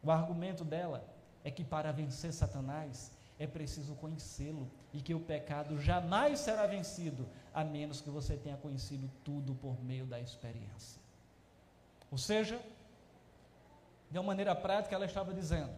O 0.02 0.10
argumento 0.10 0.64
dela 0.64 1.04
é 1.42 1.50
que 1.50 1.64
para 1.64 1.92
vencer 1.92 2.32
Satanás 2.32 3.12
é 3.38 3.46
preciso 3.46 3.94
conhecê-lo 3.96 4.70
e 4.92 5.00
que 5.00 5.14
o 5.14 5.20
pecado 5.20 5.78
jamais 5.80 6.40
será 6.40 6.66
vencido 6.66 7.28
a 7.52 7.64
menos 7.64 8.00
que 8.00 8.08
você 8.08 8.36
tenha 8.36 8.56
conhecido 8.56 9.10
tudo 9.24 9.54
por 9.54 9.82
meio 9.82 10.06
da 10.06 10.20
experiência. 10.20 11.00
Ou 12.10 12.18
seja, 12.18 12.60
de 14.10 14.18
uma 14.18 14.24
maneira 14.24 14.54
prática, 14.54 14.94
ela 14.94 15.06
estava 15.06 15.34
dizendo: 15.34 15.74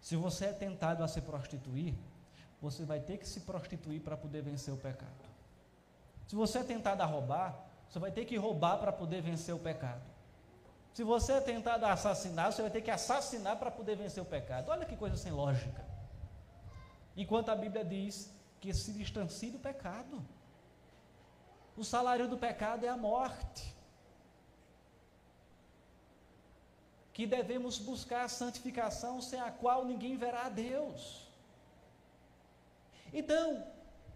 se 0.00 0.16
você 0.16 0.46
é 0.46 0.52
tentado 0.52 1.02
a 1.02 1.08
se 1.08 1.20
prostituir, 1.20 1.94
você 2.60 2.84
vai 2.84 3.00
ter 3.00 3.18
que 3.18 3.28
se 3.28 3.40
prostituir 3.40 4.00
para 4.00 4.16
poder 4.16 4.42
vencer 4.42 4.72
o 4.72 4.76
pecado. 4.76 5.28
Se 6.26 6.34
você 6.34 6.58
é 6.58 6.64
tentado 6.64 7.02
a 7.02 7.06
roubar, 7.06 7.66
você 7.88 7.98
vai 7.98 8.10
ter 8.10 8.24
que 8.24 8.36
roubar 8.36 8.78
para 8.78 8.92
poder 8.92 9.22
vencer 9.22 9.54
o 9.54 9.58
pecado. 9.58 10.02
Se 10.92 11.04
você 11.04 11.34
é 11.34 11.40
tentado 11.40 11.86
a 11.86 11.92
assassinar, 11.92 12.52
você 12.52 12.60
vai 12.60 12.70
ter 12.70 12.82
que 12.82 12.90
assassinar 12.90 13.56
para 13.56 13.70
poder 13.70 13.96
vencer 13.96 14.22
o 14.22 14.26
pecado. 14.26 14.68
Olha 14.68 14.84
que 14.84 14.96
coisa 14.96 15.16
sem 15.16 15.30
lógica. 15.30 15.84
Enquanto 17.16 17.50
a 17.50 17.56
Bíblia 17.56 17.84
diz 17.84 18.32
que 18.60 18.74
se 18.74 18.92
distancie 18.92 19.50
do 19.50 19.58
pecado. 19.58 20.24
O 21.76 21.84
salário 21.84 22.28
do 22.28 22.36
pecado 22.36 22.84
é 22.84 22.88
a 22.88 22.96
morte. 22.96 23.77
Que 27.18 27.26
devemos 27.26 27.80
buscar 27.80 28.22
a 28.26 28.28
santificação 28.28 29.20
sem 29.20 29.40
a 29.40 29.50
qual 29.50 29.84
ninguém 29.84 30.16
verá 30.16 30.42
a 30.46 30.48
Deus. 30.48 31.26
Então, 33.12 33.66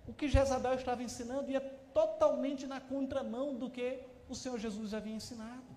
o 0.07 0.13
que 0.13 0.29
Jezabel 0.29 0.75
estava 0.75 1.03
ensinando 1.03 1.51
ia 1.51 1.61
totalmente 1.61 2.65
na 2.65 2.81
contramão 2.81 3.57
do 3.57 3.69
que 3.69 3.99
o 4.29 4.37
Senhor 4.37 4.57
Jesus 4.57 4.95
havia 4.95 5.17
ensinado. 5.17 5.73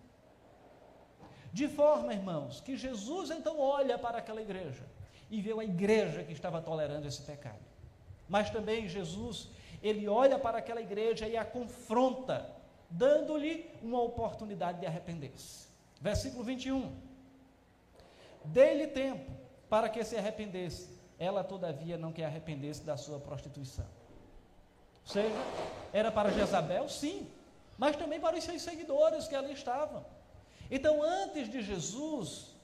De 1.52 1.68
forma, 1.68 2.14
irmãos, 2.14 2.62
que 2.62 2.78
Jesus 2.78 3.32
então 3.32 3.60
olha 3.60 3.98
para 3.98 4.20
aquela 4.20 4.44
igreja 4.44 4.86
e 5.32 5.42
vê 5.42 5.52
a 5.52 5.64
igreja 5.64 6.24
que 6.24 6.32
estava 6.32 6.62
tolerando 6.62 7.08
esse 7.08 7.24
pecado. 7.24 7.66
Mas 8.30 8.52
também 8.52 8.88
Jesus, 8.88 9.50
ele 9.82 10.08
olha 10.08 10.38
para 10.38 10.60
aquela 10.60 10.80
igreja 10.80 11.28
e 11.28 11.36
a 11.36 11.44
confronta, 11.44 12.48
dando-lhe 12.88 13.68
uma 13.82 14.00
oportunidade 14.00 14.82
de 14.82 14.86
arrepender-se. 14.86 15.66
Versículo 16.00 16.44
21. 16.44 17.05
Dê-lhe 18.48 18.88
tempo 18.88 19.32
para 19.70 19.90
que 19.90 20.04
se 20.04 20.18
arrependesse. 20.18 20.96
Ela, 21.18 21.44
todavia, 21.44 21.98
não 21.98 22.12
quer 22.12 22.26
arrepender-se 22.26 22.84
da 22.84 22.98
sua 22.98 23.20
prostituição. 23.20 23.86
Ou 25.06 25.12
seja, 25.12 25.36
era 25.94 26.12
para 26.12 26.32
Jezabel, 26.32 26.90
sim, 26.90 27.28
mas 27.78 27.96
também 27.96 28.20
para 28.20 28.38
os 28.38 28.44
seus 28.44 28.62
seguidores 28.62 29.28
que 29.28 29.36
ali 29.36 29.54
estavam. 29.54 30.06
Então, 30.70 31.02
antes 31.02 31.50
de 31.50 31.62
Jesus 31.62 32.56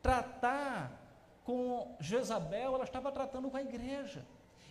tratar 0.00 1.00
com 1.44 1.94
Jezabel, 2.00 2.74
ela 2.74 2.84
estava 2.84 3.10
tratando 3.10 3.50
com 3.50 3.56
a 3.56 3.62
igreja. 3.62 4.24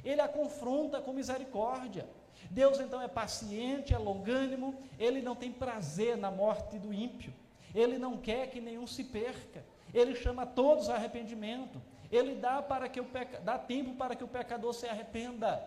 Ele 0.03 0.21
a 0.21 0.27
confronta 0.27 1.01
com 1.01 1.13
misericórdia. 1.13 2.07
Deus 2.49 2.79
então 2.79 3.01
é 3.01 3.07
paciente, 3.07 3.93
é 3.93 3.97
longânimo, 3.97 4.75
ele 4.99 5.21
não 5.21 5.35
tem 5.35 5.51
prazer 5.51 6.17
na 6.17 6.29
morte 6.29 6.77
do 6.77 6.93
ímpio. 6.93 7.33
Ele 7.73 7.97
não 7.97 8.17
quer 8.17 8.49
que 8.49 8.59
nenhum 8.59 8.85
se 8.85 9.03
perca. 9.03 9.63
Ele 9.93 10.15
chama 10.15 10.45
todos 10.45 10.89
a 10.89 10.95
arrependimento. 10.95 11.81
Ele 12.11 12.35
dá, 12.35 12.61
para 12.61 12.89
que 12.89 12.99
o 12.99 13.05
peca... 13.05 13.39
dá 13.39 13.57
tempo 13.57 13.95
para 13.95 14.15
que 14.15 14.23
o 14.23 14.27
pecador 14.27 14.73
se 14.73 14.87
arrependa. 14.87 15.63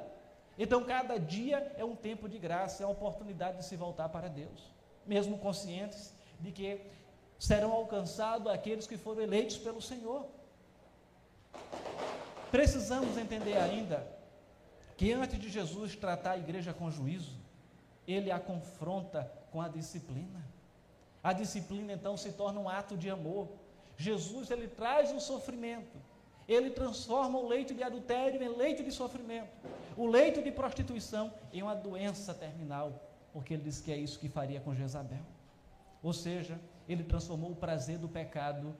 Então, 0.58 0.82
cada 0.84 1.18
dia 1.18 1.72
é 1.76 1.84
um 1.84 1.94
tempo 1.94 2.28
de 2.28 2.38
graça, 2.38 2.82
é 2.82 2.86
uma 2.86 2.92
oportunidade 2.92 3.58
de 3.58 3.64
se 3.64 3.76
voltar 3.76 4.08
para 4.08 4.28
Deus, 4.28 4.72
mesmo 5.06 5.38
conscientes 5.38 6.14
de 6.40 6.50
que 6.50 6.80
serão 7.38 7.72
alcançados 7.72 8.50
aqueles 8.50 8.86
que 8.86 8.96
foram 8.96 9.22
eleitos 9.22 9.58
pelo 9.58 9.82
Senhor. 9.82 10.26
Precisamos 12.50 13.18
entender 13.18 13.56
ainda 13.58 14.06
que 14.96 15.12
antes 15.12 15.38
de 15.38 15.50
Jesus 15.50 15.94
tratar 15.94 16.32
a 16.32 16.38
igreja 16.38 16.72
com 16.72 16.90
juízo, 16.90 17.36
ele 18.06 18.30
a 18.30 18.38
confronta 18.38 19.30
com 19.50 19.60
a 19.60 19.68
disciplina. 19.68 20.42
A 21.22 21.32
disciplina 21.32 21.92
então 21.92 22.16
se 22.16 22.32
torna 22.32 22.60
um 22.60 22.68
ato 22.68 22.96
de 22.96 23.10
amor, 23.10 23.48
Jesus 23.96 24.50
ele 24.50 24.68
traz 24.68 25.12
o 25.12 25.20
sofrimento. 25.20 25.96
Ele 26.48 26.70
transforma 26.70 27.38
o 27.38 27.48
leito 27.48 27.74
de 27.74 27.82
adultério 27.82 28.42
em 28.42 28.56
leito 28.56 28.84
de 28.84 28.92
sofrimento, 28.92 29.50
o 29.96 30.06
leito 30.06 30.40
de 30.42 30.52
prostituição 30.52 31.32
em 31.52 31.60
uma 31.62 31.74
doença 31.74 32.32
terminal, 32.32 33.02
porque 33.32 33.54
ele 33.54 33.64
diz 33.64 33.80
que 33.80 33.90
é 33.90 33.96
isso 33.96 34.18
que 34.18 34.28
faria 34.28 34.60
com 34.60 34.74
Jezabel. 34.74 35.24
Ou 36.02 36.12
seja, 36.12 36.60
ele 36.88 37.02
transformou 37.02 37.50
o 37.50 37.56
prazer 37.56 37.98
do 37.98 38.08
pecado 38.08 38.76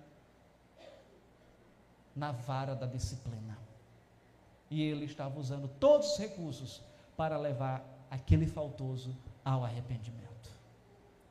na 2.14 2.31
vara 2.31 2.74
da 2.74 2.87
disciplina. 2.87 3.59
E 4.70 4.83
ele 4.83 5.05
estava 5.05 5.38
usando 5.38 5.68
todos 5.81 6.12
os 6.12 6.18
recursos 6.18 6.83
para 7.16 7.37
levar 7.37 7.85
aquele 8.11 8.46
faltoso 8.46 9.16
ao 9.44 9.64
arrependimento. 9.64 10.50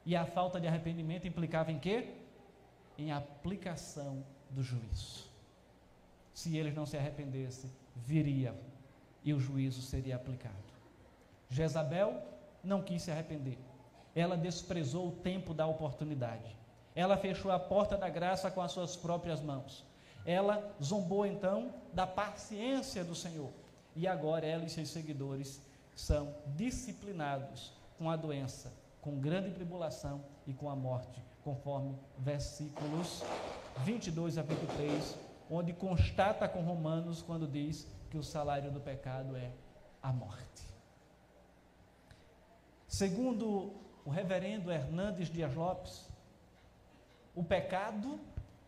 E 0.05 0.15
a 0.15 0.25
falta 0.25 0.59
de 0.59 0.67
arrependimento 0.67 1.27
implicava 1.27 1.71
em 1.71 1.79
quê? 1.79 2.13
Em 2.97 3.11
aplicação 3.11 4.23
do 4.49 4.63
juízo. 4.63 5.29
Se 6.33 6.57
eles 6.57 6.75
não 6.75 6.85
se 6.85 6.97
arrependessem, 6.97 7.71
viria 7.95 8.53
e 9.23 9.33
o 9.33 9.39
juízo 9.39 9.81
seria 9.81 10.15
aplicado. 10.15 10.55
Jezabel 11.49 12.21
não 12.63 12.81
quis 12.81 13.03
se 13.03 13.11
arrepender. 13.11 13.57
Ela 14.15 14.37
desprezou 14.37 15.07
o 15.07 15.11
tempo 15.11 15.53
da 15.53 15.65
oportunidade. 15.65 16.55
Ela 16.93 17.17
fechou 17.17 17.51
a 17.51 17.59
porta 17.59 17.97
da 17.97 18.09
graça 18.09 18.49
com 18.49 18.61
as 18.61 18.71
suas 18.71 18.95
próprias 18.95 19.41
mãos. 19.41 19.83
Ela 20.25 20.75
zombou 20.81 21.25
então 21.25 21.73
da 21.93 22.07
paciência 22.07 23.03
do 23.03 23.15
Senhor. 23.15 23.51
E 23.95 24.07
agora 24.07 24.45
ela 24.45 24.65
e 24.65 24.69
seus 24.69 24.89
seguidores 24.89 25.61
são 25.95 26.35
disciplinados 26.55 27.73
com 27.97 28.09
a 28.09 28.15
doença, 28.15 28.73
com 29.01 29.19
grande 29.19 29.51
tribulação 29.51 30.21
e 30.45 30.53
com 30.53 30.69
a 30.69 30.75
morte, 30.75 31.23
conforme 31.45 31.95
versículos 32.17 33.21
22 33.83 34.39
a 34.39 34.41
23, 34.41 35.15
onde 35.47 35.73
constata 35.73 36.49
com 36.49 36.61
Romanos 36.63 37.21
quando 37.21 37.47
diz 37.47 37.87
que 38.09 38.17
o 38.17 38.23
salário 38.23 38.71
do 38.71 38.81
pecado 38.81 39.37
é 39.37 39.51
a 40.01 40.11
morte. 40.11 40.65
Segundo 42.87 43.73
o 44.03 44.09
reverendo 44.09 44.71
Hernandes 44.71 45.29
Dias 45.29 45.53
Lopes, 45.53 46.09
o 47.35 47.43
pecado 47.43 48.19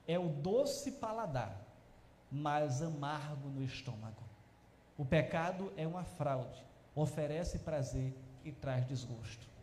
é 0.07 0.19
o 0.19 0.29
doce 0.29 0.91
paladar, 0.91 1.59
mas 2.31 2.83
amargo 2.83 3.49
no 3.49 3.63
estômago. 3.63 4.21
O 4.95 5.03
pecado 5.03 5.73
é 5.75 5.87
uma 5.87 6.03
fraude, 6.03 6.63
oferece 6.93 7.59
prazer 7.59 8.15
e 8.45 8.51
traz 8.51 8.85
desgosto. 8.85 9.56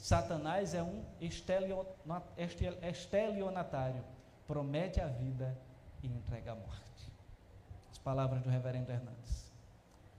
Satanás 0.00 0.74
é 0.74 0.82
um 0.82 1.04
estelionatário, 1.20 4.02
promete 4.46 4.98
a 4.98 5.06
vida 5.06 5.54
e 6.02 6.08
entrega 6.08 6.52
a 6.52 6.54
morte. 6.54 7.12
As 7.92 7.98
palavras 7.98 8.42
do 8.42 8.48
reverendo 8.48 8.90
Hernandes. 8.90 9.52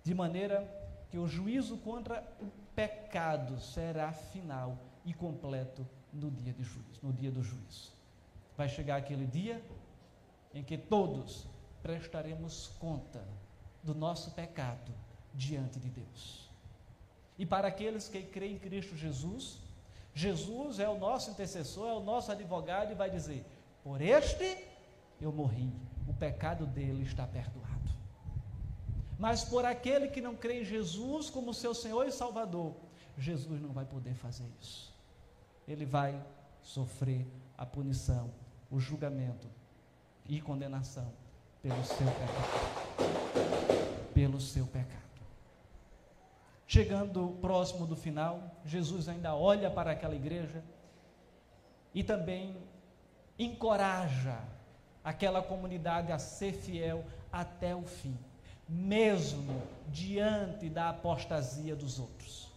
De 0.03 0.13
maneira 0.13 0.69
que 1.09 1.17
o 1.17 1.27
juízo 1.27 1.77
contra 1.77 2.23
o 2.39 2.45
pecado 2.75 3.59
será 3.59 4.13
final 4.13 4.77
e 5.03 5.15
completo 5.15 5.83
no 6.13 6.29
dia 6.29 6.53
de 6.53 6.63
juízo, 6.63 6.99
no 7.01 7.11
dia 7.11 7.31
do 7.31 7.41
juízo. 7.41 7.91
Vai 8.55 8.69
chegar 8.69 8.97
aquele 8.97 9.25
dia 9.25 9.59
em 10.53 10.63
que 10.63 10.77
todos 10.77 11.47
prestaremos 11.81 12.67
conta 12.79 13.25
do 13.81 13.95
nosso 13.95 14.29
pecado 14.31 14.93
diante 15.33 15.79
de 15.79 15.89
Deus. 15.89 16.51
E 17.35 17.47
para 17.47 17.67
aqueles 17.67 18.07
que 18.07 18.21
creem 18.21 18.57
em 18.57 18.59
Cristo 18.59 18.95
Jesus, 18.95 19.70
Jesus 20.13 20.79
é 20.79 20.89
o 20.89 20.97
nosso 20.97 21.31
intercessor, 21.31 21.87
é 21.89 21.93
o 21.93 21.99
nosso 21.99 22.31
advogado 22.31 22.91
e 22.91 22.95
vai 22.95 23.09
dizer: 23.09 23.45
Por 23.83 24.01
este 24.01 24.57
eu 25.19 25.31
morri, 25.31 25.71
o 26.07 26.13
pecado 26.13 26.65
dele 26.65 27.03
está 27.03 27.25
perdoado. 27.25 27.71
Mas 29.17 29.43
por 29.43 29.65
aquele 29.65 30.07
que 30.07 30.19
não 30.19 30.35
crê 30.35 30.61
em 30.61 30.65
Jesus 30.65 31.29
como 31.29 31.53
seu 31.53 31.73
Senhor 31.73 32.07
e 32.07 32.11
Salvador, 32.11 32.73
Jesus 33.17 33.61
não 33.61 33.71
vai 33.71 33.85
poder 33.85 34.15
fazer 34.15 34.47
isso. 34.59 34.91
Ele 35.67 35.85
vai 35.85 36.19
sofrer 36.61 37.27
a 37.57 37.65
punição, 37.65 38.31
o 38.69 38.79
julgamento 38.79 39.47
e 40.27 40.41
condenação 40.41 41.13
pelo 41.61 41.83
seu 41.83 42.07
pecado. 42.07 42.51
Pelo 44.13 44.41
seu 44.41 44.65
pecado. 44.65 45.00
Chegando 46.73 47.37
próximo 47.41 47.85
do 47.85 47.97
final, 47.97 48.49
Jesus 48.63 49.09
ainda 49.09 49.35
olha 49.35 49.69
para 49.69 49.91
aquela 49.91 50.15
igreja 50.15 50.63
e 51.93 52.01
também 52.01 52.55
encoraja 53.37 54.39
aquela 55.03 55.43
comunidade 55.43 56.13
a 56.13 56.17
ser 56.17 56.53
fiel 56.53 57.03
até 57.29 57.75
o 57.75 57.83
fim 57.83 58.17
mesmo 58.69 59.61
diante 59.89 60.69
da 60.69 60.87
apostasia 60.91 61.75
dos 61.75 61.99
outros. 61.99 62.49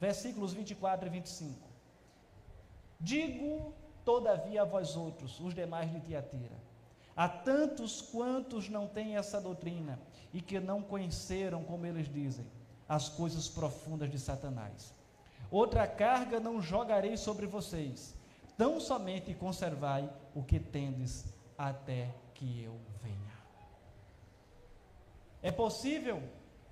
Versículos 0.00 0.54
24 0.54 1.06
e 1.06 1.10
25. 1.10 1.68
Digo, 2.98 3.74
todavia, 4.02 4.62
a 4.62 4.64
vós 4.64 4.96
outros, 4.96 5.38
os 5.40 5.52
demais 5.52 5.92
de 5.92 6.00
Tiatira, 6.00 6.56
a 7.14 7.28
tantos 7.28 8.00
quantos 8.00 8.70
não 8.70 8.86
têm 8.86 9.18
essa 9.18 9.38
doutrina 9.38 10.00
e 10.32 10.40
que 10.40 10.58
não 10.58 10.80
conheceram, 10.80 11.62
como 11.62 11.84
eles 11.84 12.10
dizem, 12.10 12.46
as 12.88 13.08
coisas 13.08 13.48
profundas 13.48 14.10
de 14.10 14.18
Satanás. 14.18 14.92
Outra 15.50 15.86
carga 15.86 16.40
não 16.40 16.60
jogarei 16.60 17.16
sobre 17.16 17.46
vocês, 17.46 18.14
tão 18.56 18.80
somente 18.80 19.34
conservai 19.34 20.10
o 20.34 20.42
que 20.42 20.58
tendes 20.58 21.24
até 21.56 22.08
que 22.34 22.62
eu 22.62 22.78
venha. 23.02 23.38
É 25.42 25.50
possível 25.50 26.22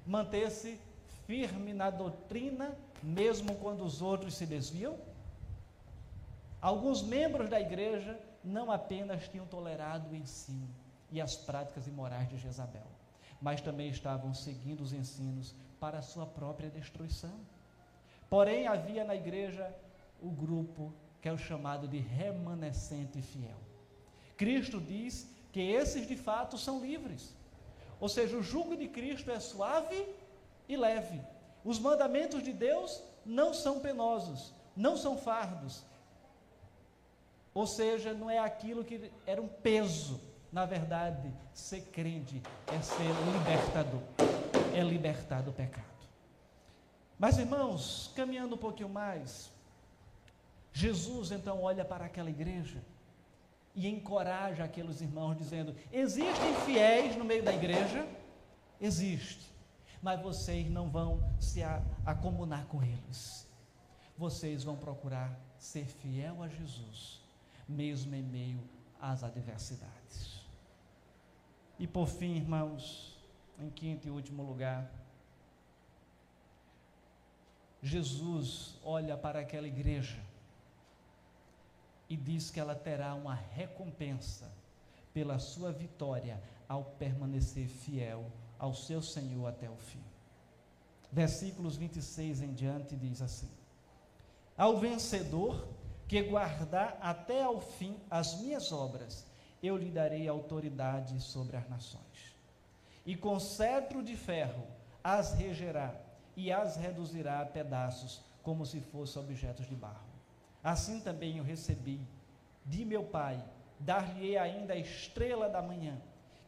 manter-se 0.07 0.81
firme 1.27 1.73
na 1.73 1.91
doutrina, 1.91 2.77
mesmo 3.03 3.57
quando 3.57 3.85
os 3.85 4.01
outros 4.01 4.35
se 4.35 4.47
desviam? 4.47 4.97
Alguns 6.61 7.03
membros 7.03 7.49
da 7.49 7.61
igreja 7.61 8.19
não 8.43 8.71
apenas 8.71 9.29
tinham 9.29 9.47
tolerado 9.47 10.11
o 10.11 10.17
ensino 10.17 10.69
e 11.11 11.21
as 11.21 11.37
práticas 11.37 11.87
imorais 11.87 12.29
de 12.29 12.37
Jezabel, 12.37 12.87
mas 13.41 13.61
também 13.61 13.89
estavam 13.89 14.33
seguindo 14.35 14.81
os 14.81 14.93
ensinos 14.93 15.55
para 15.79 15.99
a 15.99 16.03
sua 16.03 16.27
própria 16.27 16.71
destruição. 16.71 17.39
Porém, 18.29 18.67
havia 18.67 19.05
na 19.05 19.15
igreja 19.15 19.75
o 20.21 20.31
grupo 20.31 20.93
que 21.21 21.29
é 21.29 21.33
o 21.33 21.39
chamado 21.39 21.89
de 21.89 21.99
remanescente 21.99 23.21
fiel. 23.21 23.59
Cristo 24.37 24.81
diz 24.81 25.29
que 25.53 25.61
esses 25.61 26.07
de 26.07 26.17
fato 26.17 26.59
são 26.59 26.81
livres. 26.81 27.35
Ou 27.99 28.09
seja, 28.09 28.37
o 28.37 28.43
jugo 28.43 28.77
de 28.77 28.89
Cristo 28.89 29.31
é 29.31 29.41
suave 29.41 30.07
e 30.69 30.77
leve. 30.77 31.21
Os 31.65 31.79
mandamentos 31.79 32.43
de 32.43 32.53
Deus 32.53 33.03
não 33.25 33.55
são 33.55 33.81
penosos, 33.81 34.53
não 34.77 34.97
são 34.97 35.17
fardos. 35.17 35.83
Ou 37.55 37.67
seja, 37.67 38.13
não 38.13 38.29
é 38.29 38.39
aquilo 38.39 38.85
que 38.85 39.11
era 39.27 39.41
um 39.41 39.49
peso. 39.49 40.21
Na 40.57 40.65
verdade, 40.65 41.31
ser 41.53 41.83
crente 41.83 42.43
é 42.75 42.81
ser 42.81 43.11
libertador, 43.31 44.01
é 44.75 44.83
libertar 44.83 45.43
do 45.43 45.53
pecado. 45.53 45.85
Mas, 47.19 47.37
irmãos, 47.37 48.11
caminhando 48.17 48.55
um 48.55 48.59
pouquinho 48.59 48.89
mais, 48.89 49.53
Jesus 50.73 51.31
então 51.31 51.61
olha 51.61 51.85
para 51.85 52.07
aquela 52.07 52.31
igreja 52.31 52.83
e 53.75 53.87
encoraja 53.87 54.65
aqueles 54.65 55.03
irmãos, 55.03 55.37
dizendo: 55.37 55.77
existem 55.93 56.55
fiéis 56.65 57.15
no 57.17 57.25
meio 57.27 57.43
da 57.43 57.53
igreja? 57.53 58.09
Existe, 58.81 59.53
mas 60.01 60.23
vocês 60.23 60.71
não 60.71 60.89
vão 60.89 61.23
se 61.39 61.61
acomunar 62.07 62.65
com 62.65 62.83
eles. 62.83 63.47
Vocês 64.17 64.65
vão 64.65 64.75
procurar 64.75 65.39
ser 65.59 65.85
fiel 65.85 66.43
a 66.43 66.49
Jesus, 66.49 67.23
mesmo 67.69 68.15
em 68.15 68.23
meio 68.23 68.61
às 68.99 69.23
adversidades. 69.23 70.46
E 71.79 71.87
por 71.87 72.09
fim, 72.09 72.37
irmãos, 72.37 73.19
em 73.59 73.69
quinto 73.71 74.09
e 74.09 74.11
último 74.11 74.43
lugar, 74.43 74.91
Jesus 77.83 78.75
olha 78.83 79.17
para 79.17 79.41
aquela 79.41 79.67
igreja 79.67 80.19
e 82.09 82.17
diz 82.17 82.51
que 82.51 82.59
ela 82.59 82.75
terá 82.75 83.15
uma 83.15 83.35
recompensa 83.35 84.51
pela 85.13 85.39
sua 85.39 85.73
vitória 85.73 86.43
ao 86.69 86.85
permanecer 86.85 87.69
fiel 87.69 88.31
ao 88.59 88.75
seu 88.75 89.03
Senhor 89.03 89.47
até 89.47 89.69
o 89.69 89.77
fim. 89.77 90.03
Versículos 91.13 91.77
26 91.77 92.43
em 92.43 92.53
diante 92.53 92.97
diz 92.97 93.21
assim: 93.23 93.51
Ao 94.57 94.79
vencedor 94.79 95.69
que 96.09 96.23
guardar 96.23 96.99
até 97.01 97.43
ao 97.43 97.61
fim 97.61 97.97
as 98.11 98.41
minhas 98.41 98.73
obras, 98.73 99.26
eu 99.63 99.77
lhe 99.77 99.91
darei 99.91 100.29
autoridade 100.29 101.21
sobre 101.21 101.57
as 101.57 101.69
nações. 101.69 102.37
E 103.05 103.17
com 103.17 103.39
cetro 103.39 104.03
de 104.03 104.17
ferro 104.17 104.67
as 105.03 105.35
regerá 105.35 105.95
e 106.37 106.53
as 106.53 106.77
reduzirá 106.77 107.41
a 107.41 107.47
pedaços, 107.47 108.21
como 108.43 108.67
se 108.67 108.81
fossem 108.81 109.23
objetos 109.23 109.67
de 109.67 109.75
barro 109.75 110.17
Assim 110.67 110.99
também 110.99 111.39
eu 111.39 111.45
recebi 111.45 112.01
de 112.65 112.85
meu 112.85 113.05
Pai, 113.05 113.41
dar-lhe 113.79 114.37
ainda 114.37 114.73
a 114.75 114.77
estrela 114.77 115.49
da 115.49 115.63
manhã. 115.63 115.97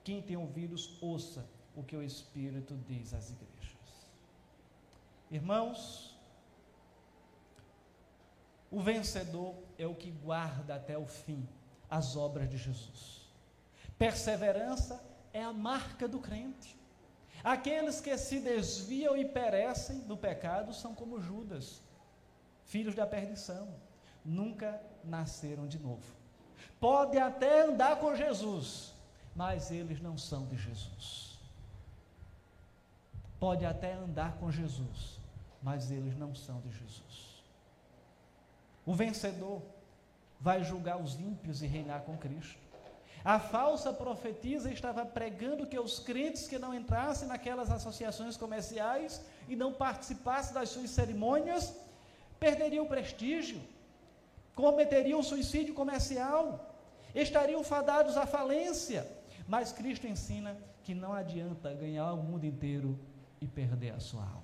Quem 0.03 0.21
tem 0.21 0.37
ouvidos, 0.37 1.01
ouça 1.01 1.49
o 1.77 1.85
que 1.85 1.95
o 1.95 2.03
Espírito 2.03 2.77
diz 2.89 3.15
às 3.15 3.31
igrejas. 3.31 4.11
Irmãos, 5.31 6.19
o 8.73 8.81
vencedor 8.81 9.55
é 9.79 9.87
o 9.87 9.95
que 9.95 10.11
guarda 10.11 10.75
até 10.75 10.99
o 10.99 11.07
fim 11.07 11.49
as 11.91 12.17
obras 12.17 12.49
de 12.49 12.57
Jesus. 12.57 13.29
Perseverança 13.99 15.03
é 15.33 15.43
a 15.43 15.53
marca 15.53 16.07
do 16.07 16.19
crente. 16.19 16.77
Aqueles 17.43 18.01
que 18.01 18.17
se 18.19 18.41
desviam 18.41 19.17
e 19.17 19.25
perecem 19.25 19.99
no 19.99 20.17
pecado 20.17 20.75
são 20.75 20.95
como 20.95 21.21
Judas, 21.21 21.81
filhos 22.65 22.95
da 22.95 23.07
perdição 23.07 23.69
nunca 24.25 24.81
nasceram 25.05 25.67
de 25.67 25.79
novo. 25.79 26.05
Podem 26.81 27.21
até 27.21 27.63
andar 27.63 27.99
com 27.99 28.15
Jesus, 28.15 28.93
mas 29.35 29.71
eles 29.71 30.01
não 30.01 30.19
são 30.19 30.47
de 30.47 30.57
Jesus. 30.57 31.39
Pode 33.41 33.65
até 33.65 33.95
andar 33.95 34.37
com 34.39 34.51
Jesus, 34.51 35.19
mas 35.63 35.91
eles 35.91 36.17
não 36.17 36.35
são 36.35 36.61
de 36.61 36.71
Jesus. 36.73 37.43
O 38.85 38.95
vencedor 38.95 39.63
vai 40.41 40.63
julgar 40.63 41.01
os 41.03 41.19
ímpios 41.19 41.63
e 41.63 41.67
reinar 41.67 42.03
com 42.03 42.17
Cristo. 42.17 42.69
A 43.25 43.39
falsa 43.39 43.93
profetisa 43.93 44.71
estava 44.71 45.05
pregando 45.05 45.67
que 45.67 45.79
os 45.79 45.99
crentes 45.99 46.47
que 46.47 46.59
não 46.59 46.73
entrassem 46.73 47.29
naquelas 47.29 47.71
associações 47.71 48.37
comerciais 48.37 49.21
e 49.49 49.57
não 49.57 49.73
participassem 49.73 50.55
das 50.55 50.69
suas 50.69 50.91
cerimônias 50.91 51.75
perderiam 52.39 52.87
prestígio, 52.87 53.61
cometeriam 54.55 55.23
suicídio 55.23 55.75
comercial, 55.75 56.75
estariam 57.15 57.65
fadados 57.65 58.17
à 58.17 58.27
falência. 58.27 59.07
Mas 59.47 59.73
Cristo 59.73 60.07
ensina 60.07 60.57
que 60.85 60.95
não 60.95 61.13
adianta 61.13 61.75
ganhar 61.75 62.13
o 62.13 62.23
mundo 62.23 62.45
inteiro 62.45 62.99
e 63.41 63.47
perder 63.47 63.91
a 63.91 64.01
sua 64.01 64.23
alma. 64.23 64.43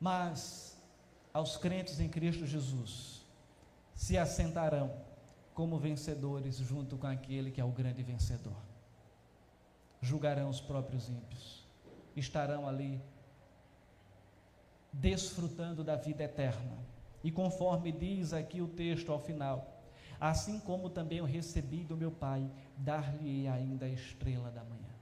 Mas 0.00 0.73
aos 1.34 1.56
crentes 1.56 1.98
em 1.98 2.08
Cristo 2.08 2.46
Jesus 2.46 3.26
se 3.92 4.16
assentarão 4.16 4.94
como 5.52 5.78
vencedores 5.78 6.58
junto 6.58 6.96
com 6.96 7.08
aquele 7.08 7.50
que 7.50 7.60
é 7.60 7.64
o 7.64 7.72
grande 7.72 8.04
vencedor. 8.04 8.56
Julgarão 10.00 10.48
os 10.48 10.60
próprios 10.60 11.08
ímpios, 11.08 11.66
estarão 12.14 12.68
ali 12.68 13.02
desfrutando 14.92 15.82
da 15.82 15.96
vida 15.96 16.22
eterna. 16.22 16.78
E 17.22 17.32
conforme 17.32 17.90
diz 17.90 18.32
aqui 18.32 18.60
o 18.60 18.68
texto 18.68 19.10
ao 19.10 19.18
final, 19.18 19.82
assim 20.20 20.60
como 20.60 20.88
também 20.88 21.18
eu 21.18 21.24
recebi 21.24 21.82
do 21.82 21.96
meu 21.96 22.12
Pai, 22.12 22.48
dar-lhe 22.76 23.48
ainda 23.48 23.86
a 23.86 23.88
estrela 23.88 24.50
da 24.50 24.62
manhã. 24.62 24.94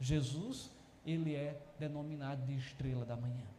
Jesus, 0.00 0.70
ele 1.04 1.34
é 1.34 1.60
denominado 1.78 2.42
de 2.46 2.56
estrela 2.56 3.04
da 3.04 3.16
manhã. 3.16 3.55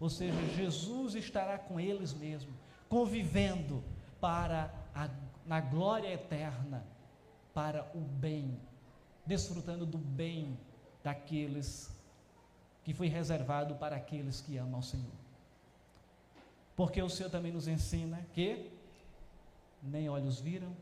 Ou 0.00 0.08
seja, 0.08 0.34
Jesus 0.56 1.14
estará 1.14 1.58
com 1.58 1.78
eles 1.78 2.12
mesmo, 2.14 2.52
convivendo 2.88 3.84
para 4.20 4.74
a, 4.94 5.08
na 5.46 5.60
glória 5.60 6.12
eterna, 6.12 6.84
para 7.52 7.88
o 7.94 8.00
bem, 8.00 8.58
desfrutando 9.26 9.84
do 9.84 9.98
bem 9.98 10.58
daqueles 11.04 11.94
que 12.82 12.94
foi 12.94 13.08
reservado 13.08 13.74
para 13.74 13.96
aqueles 13.96 14.40
que 14.40 14.56
amam 14.56 14.76
ao 14.76 14.82
Senhor. 14.82 15.20
Porque 16.74 17.02
o 17.02 17.10
Senhor 17.10 17.28
também 17.28 17.52
nos 17.52 17.68
ensina 17.68 18.26
que 18.32 18.72
nem 19.82 20.08
olhos 20.08 20.40
viram, 20.40 20.74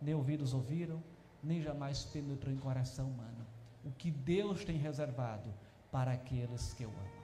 nem 0.00 0.14
ouvidos 0.14 0.54
ouviram, 0.54 1.02
nem 1.42 1.60
jamais 1.60 2.04
penetrou 2.04 2.52
em 2.52 2.58
coração 2.58 3.06
humano 3.06 3.40
o 3.84 3.90
que 3.90 4.10
Deus 4.10 4.64
tem 4.64 4.76
reservado 4.76 5.52
para 5.90 6.12
aqueles 6.12 6.72
que 6.74 6.84
o 6.84 6.90
amam. 6.90 7.19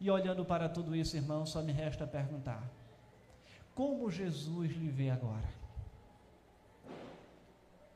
E 0.00 0.10
olhando 0.10 0.44
para 0.44 0.68
tudo 0.68 0.94
isso, 0.94 1.16
irmão, 1.16 1.44
só 1.44 1.60
me 1.62 1.72
resta 1.72 2.06
perguntar: 2.06 2.62
como 3.74 4.10
Jesus 4.10 4.70
lhe 4.72 4.88
vê 4.88 5.10
agora? 5.10 5.48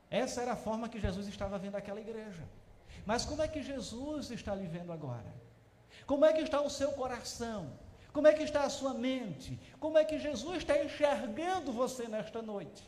Essa 0.09 0.41
era 0.41 0.53
a 0.53 0.55
forma 0.55 0.89
que 0.89 0.99
Jesus 0.99 1.27
estava 1.27 1.57
vendo 1.57 1.75
aquela 1.75 1.99
igreja. 1.99 2.43
Mas 3.05 3.25
como 3.25 3.41
é 3.41 3.47
que 3.47 3.63
Jesus 3.63 4.31
está 4.31 4.53
lhe 4.53 4.67
vendo 4.67 4.91
agora? 4.91 5.33
Como 6.05 6.23
é 6.23 6.33
que 6.33 6.41
está 6.41 6.61
o 6.61 6.69
seu 6.69 6.91
coração? 6.91 7.71
Como 8.11 8.27
é 8.27 8.33
que 8.33 8.43
está 8.43 8.63
a 8.63 8.69
sua 8.69 8.93
mente? 8.93 9.59
Como 9.79 9.97
é 9.97 10.05
que 10.05 10.19
Jesus 10.19 10.57
está 10.57 10.83
enxergando 10.83 11.73
você 11.73 12.07
nesta 12.07 12.41
noite? 12.41 12.87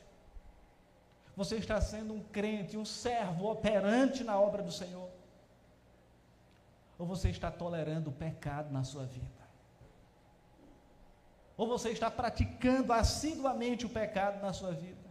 Você 1.35 1.55
está 1.55 1.81
sendo 1.81 2.13
um 2.13 2.23
crente, 2.23 2.77
um 2.77 2.85
servo 2.85 3.51
operante 3.51 4.23
na 4.23 4.39
obra 4.39 4.61
do 4.61 4.71
Senhor? 4.71 5.09
Ou 6.97 7.05
você 7.05 7.29
está 7.29 7.51
tolerando 7.51 8.09
o 8.09 8.13
pecado 8.13 8.71
na 8.71 8.83
sua 8.83 9.05
vida? 9.05 9.45
Ou 11.57 11.67
você 11.67 11.89
está 11.89 12.09
praticando 12.11 12.91
assiduamente 12.91 13.85
o 13.85 13.89
pecado 13.89 14.41
na 14.41 14.53
sua 14.53 14.71
vida? 14.71 15.05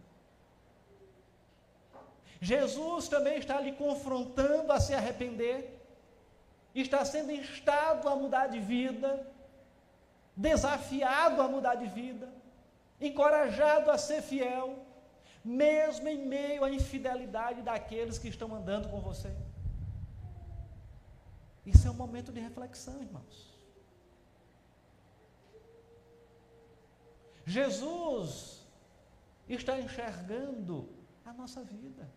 Jesus 2.39 3.07
também 3.07 3.37
está 3.37 3.59
lhe 3.59 3.71
confrontando 3.71 4.71
a 4.71 4.79
se 4.79 4.93
arrepender, 4.93 5.81
está 6.73 7.03
sendo 7.05 7.31
instado 7.31 8.07
a 8.07 8.15
mudar 8.15 8.47
de 8.47 8.59
vida, 8.59 9.25
desafiado 10.35 11.41
a 11.41 11.47
mudar 11.47 11.75
de 11.75 11.87
vida, 11.87 12.29
encorajado 12.99 13.89
a 13.89 13.97
ser 13.97 14.21
fiel, 14.21 14.79
mesmo 15.43 16.07
em 16.07 16.17
meio 16.17 16.63
à 16.63 16.69
infidelidade 16.69 17.61
daqueles 17.61 18.17
que 18.17 18.27
estão 18.27 18.53
andando 18.53 18.89
com 18.89 18.99
você. 18.99 19.31
Isso 21.65 21.87
é 21.87 21.91
um 21.91 21.95
momento 21.95 22.31
de 22.31 22.39
reflexão, 22.39 23.01
irmãos. 23.01 23.55
Jesus 27.45 28.65
está 29.47 29.79
enxergando 29.79 30.89
a 31.23 31.33
nossa 31.33 31.63
vida. 31.63 32.07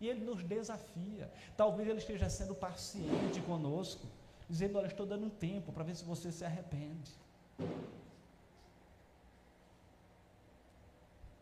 E 0.00 0.08
Ele 0.08 0.24
nos 0.24 0.42
desafia. 0.42 1.32
Talvez 1.56 1.88
Ele 1.88 1.98
esteja 1.98 2.28
sendo 2.28 2.54
paciente 2.54 3.40
conosco, 3.42 4.06
dizendo: 4.48 4.78
Olha, 4.78 4.86
estou 4.86 5.06
dando 5.06 5.26
um 5.26 5.30
tempo 5.30 5.72
para 5.72 5.84
ver 5.84 5.94
se 5.94 6.04
você 6.04 6.32
se 6.32 6.44
arrepende. 6.44 7.12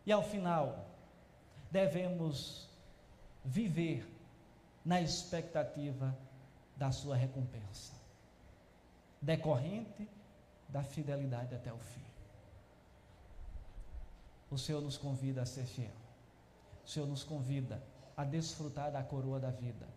E 0.05 0.11
ao 0.11 0.23
final, 0.23 0.85
devemos 1.71 2.69
viver 3.43 4.05
na 4.83 5.01
expectativa 5.01 6.15
da 6.83 6.91
sua 6.91 7.15
recompensa, 7.15 7.93
decorrente 9.21 10.05
da 10.67 10.83
fidelidade 10.83 11.55
até 11.55 11.71
o 11.71 11.77
fim. 11.77 12.03
O 14.51 14.57
Senhor 14.57 14.81
nos 14.81 14.97
convida 14.97 15.43
a 15.43 15.45
ser 15.45 15.63
fiel. 15.63 15.95
O 16.85 16.89
Senhor 16.89 17.07
nos 17.07 17.23
convida 17.23 17.81
a 18.17 18.25
desfrutar 18.25 18.91
da 18.91 19.01
coroa 19.01 19.39
da 19.39 19.49
vida. 19.49 19.87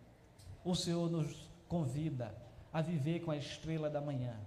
O 0.63 0.75
Senhor 0.75 1.11
nos 1.11 1.49
convida 1.67 2.33
a 2.71 2.81
viver 2.81 3.19
com 3.19 3.31
a 3.31 3.35
estrela 3.35 3.89
da 3.89 3.99
manhã. 3.99 4.39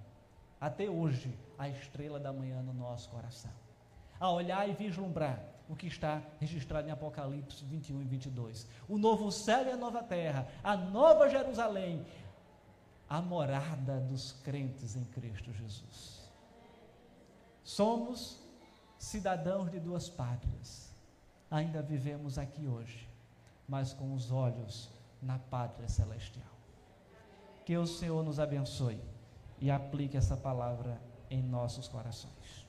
Até 0.58 0.88
hoje, 0.88 1.38
a 1.58 1.68
estrela 1.68 2.18
da 2.18 2.32
manhã 2.32 2.62
no 2.62 2.72
nosso 2.72 3.10
coração. 3.10 3.52
A 4.18 4.30
olhar 4.30 4.66
e 4.66 4.72
vislumbrar 4.72 5.44
o 5.68 5.76
que 5.76 5.86
está 5.86 6.22
registrado 6.40 6.88
em 6.88 6.90
Apocalipse 6.90 7.64
21 7.66 8.00
e 8.00 8.04
22. 8.04 8.66
O 8.88 8.96
novo 8.96 9.30
céu 9.30 9.66
e 9.66 9.70
a 9.70 9.76
nova 9.76 10.02
terra, 10.02 10.48
a 10.64 10.74
nova 10.76 11.28
Jerusalém, 11.28 12.04
a 13.10 13.20
morada 13.20 13.98
dos 13.98 14.30
crentes 14.30 14.94
em 14.94 15.04
Cristo 15.04 15.52
Jesus. 15.52 16.30
Somos 17.64 18.38
cidadãos 18.96 19.68
de 19.68 19.80
duas 19.80 20.08
pátrias. 20.08 20.94
Ainda 21.50 21.82
vivemos 21.82 22.38
aqui 22.38 22.68
hoje, 22.68 23.08
mas 23.66 23.92
com 23.92 24.14
os 24.14 24.30
olhos 24.30 24.88
na 25.20 25.40
pátria 25.40 25.88
celestial. 25.88 26.46
Que 27.64 27.76
o 27.76 27.84
Senhor 27.84 28.22
nos 28.22 28.38
abençoe 28.38 29.00
e 29.58 29.72
aplique 29.72 30.16
essa 30.16 30.36
palavra 30.36 31.00
em 31.28 31.42
nossos 31.42 31.88
corações. 31.88 32.64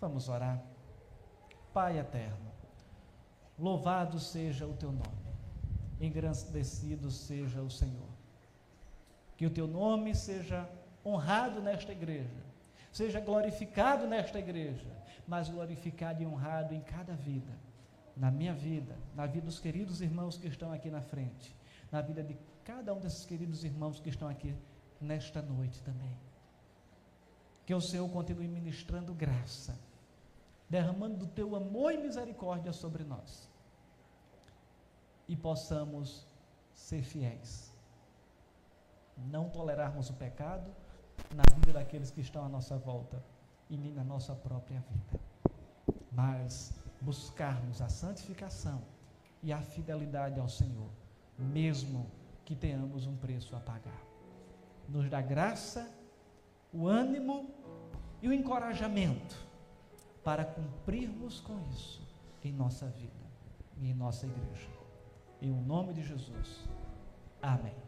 Vamos 0.00 0.28
orar. 0.28 0.62
Pai 1.74 1.98
eterno, 1.98 2.52
louvado 3.58 4.20
seja 4.20 4.66
o 4.68 4.74
teu 4.74 4.92
nome, 4.92 5.34
engrandecido 6.00 7.10
seja 7.10 7.60
o 7.60 7.68
Senhor. 7.70 8.17
Que 9.38 9.46
o 9.46 9.50
teu 9.50 9.66
nome 9.66 10.14
seja 10.14 10.68
honrado 11.02 11.62
nesta 11.62 11.92
igreja, 11.92 12.44
seja 12.92 13.20
glorificado 13.20 14.06
nesta 14.06 14.38
igreja, 14.38 14.86
mas 15.26 15.48
glorificado 15.48 16.22
e 16.22 16.26
honrado 16.26 16.74
em 16.74 16.82
cada 16.82 17.14
vida, 17.14 17.52
na 18.14 18.30
minha 18.30 18.52
vida, 18.52 18.94
na 19.14 19.24
vida 19.24 19.46
dos 19.46 19.58
queridos 19.58 20.02
irmãos 20.02 20.36
que 20.36 20.48
estão 20.48 20.70
aqui 20.70 20.90
na 20.90 21.00
frente, 21.00 21.56
na 21.90 22.02
vida 22.02 22.22
de 22.22 22.36
cada 22.62 22.92
um 22.92 23.00
desses 23.00 23.24
queridos 23.24 23.64
irmãos 23.64 23.98
que 23.98 24.10
estão 24.10 24.28
aqui 24.28 24.54
nesta 25.00 25.40
noite 25.40 25.80
também. 25.82 26.14
Que 27.64 27.74
o 27.74 27.80
Senhor 27.80 28.06
continue 28.10 28.48
ministrando 28.48 29.14
graça 29.14 29.74
derramando 30.68 31.16
do 31.16 31.26
teu 31.26 31.56
amor 31.56 31.94
e 31.94 31.98
misericórdia 31.98 32.72
sobre 32.72 33.02
nós. 33.04 33.48
E 35.26 35.36
possamos 35.36 36.26
ser 36.74 37.02
fiéis. 37.02 37.67
Não 39.26 39.48
tolerarmos 39.48 40.10
o 40.10 40.14
pecado 40.14 40.70
na 41.34 41.42
vida 41.56 41.72
daqueles 41.72 42.10
que 42.10 42.20
estão 42.20 42.44
à 42.44 42.48
nossa 42.48 42.76
volta 42.78 43.22
e 43.68 43.76
nem 43.76 43.92
na 43.92 44.04
nossa 44.04 44.34
própria 44.34 44.80
vida. 44.80 45.20
Mas 46.10 46.72
buscarmos 47.00 47.82
a 47.82 47.88
santificação 47.88 48.82
e 49.42 49.52
a 49.52 49.60
fidelidade 49.60 50.40
ao 50.40 50.48
Senhor, 50.48 50.90
mesmo 51.38 52.10
que 52.44 52.56
tenhamos 52.56 53.06
um 53.06 53.16
preço 53.16 53.54
a 53.54 53.60
pagar. 53.60 54.02
Nos 54.88 55.08
dá 55.08 55.20
graça, 55.20 55.88
o 56.72 56.86
ânimo 56.86 57.50
e 58.22 58.28
o 58.28 58.32
encorajamento 58.32 59.36
para 60.24 60.44
cumprirmos 60.44 61.40
com 61.40 61.58
isso 61.70 62.02
em 62.42 62.52
nossa 62.52 62.86
vida 62.86 63.12
e 63.76 63.90
em 63.90 63.94
nossa 63.94 64.26
igreja. 64.26 64.68
Em 65.40 65.50
o 65.50 65.60
nome 65.60 65.92
de 65.92 66.02
Jesus. 66.02 66.68
Amém. 67.40 67.87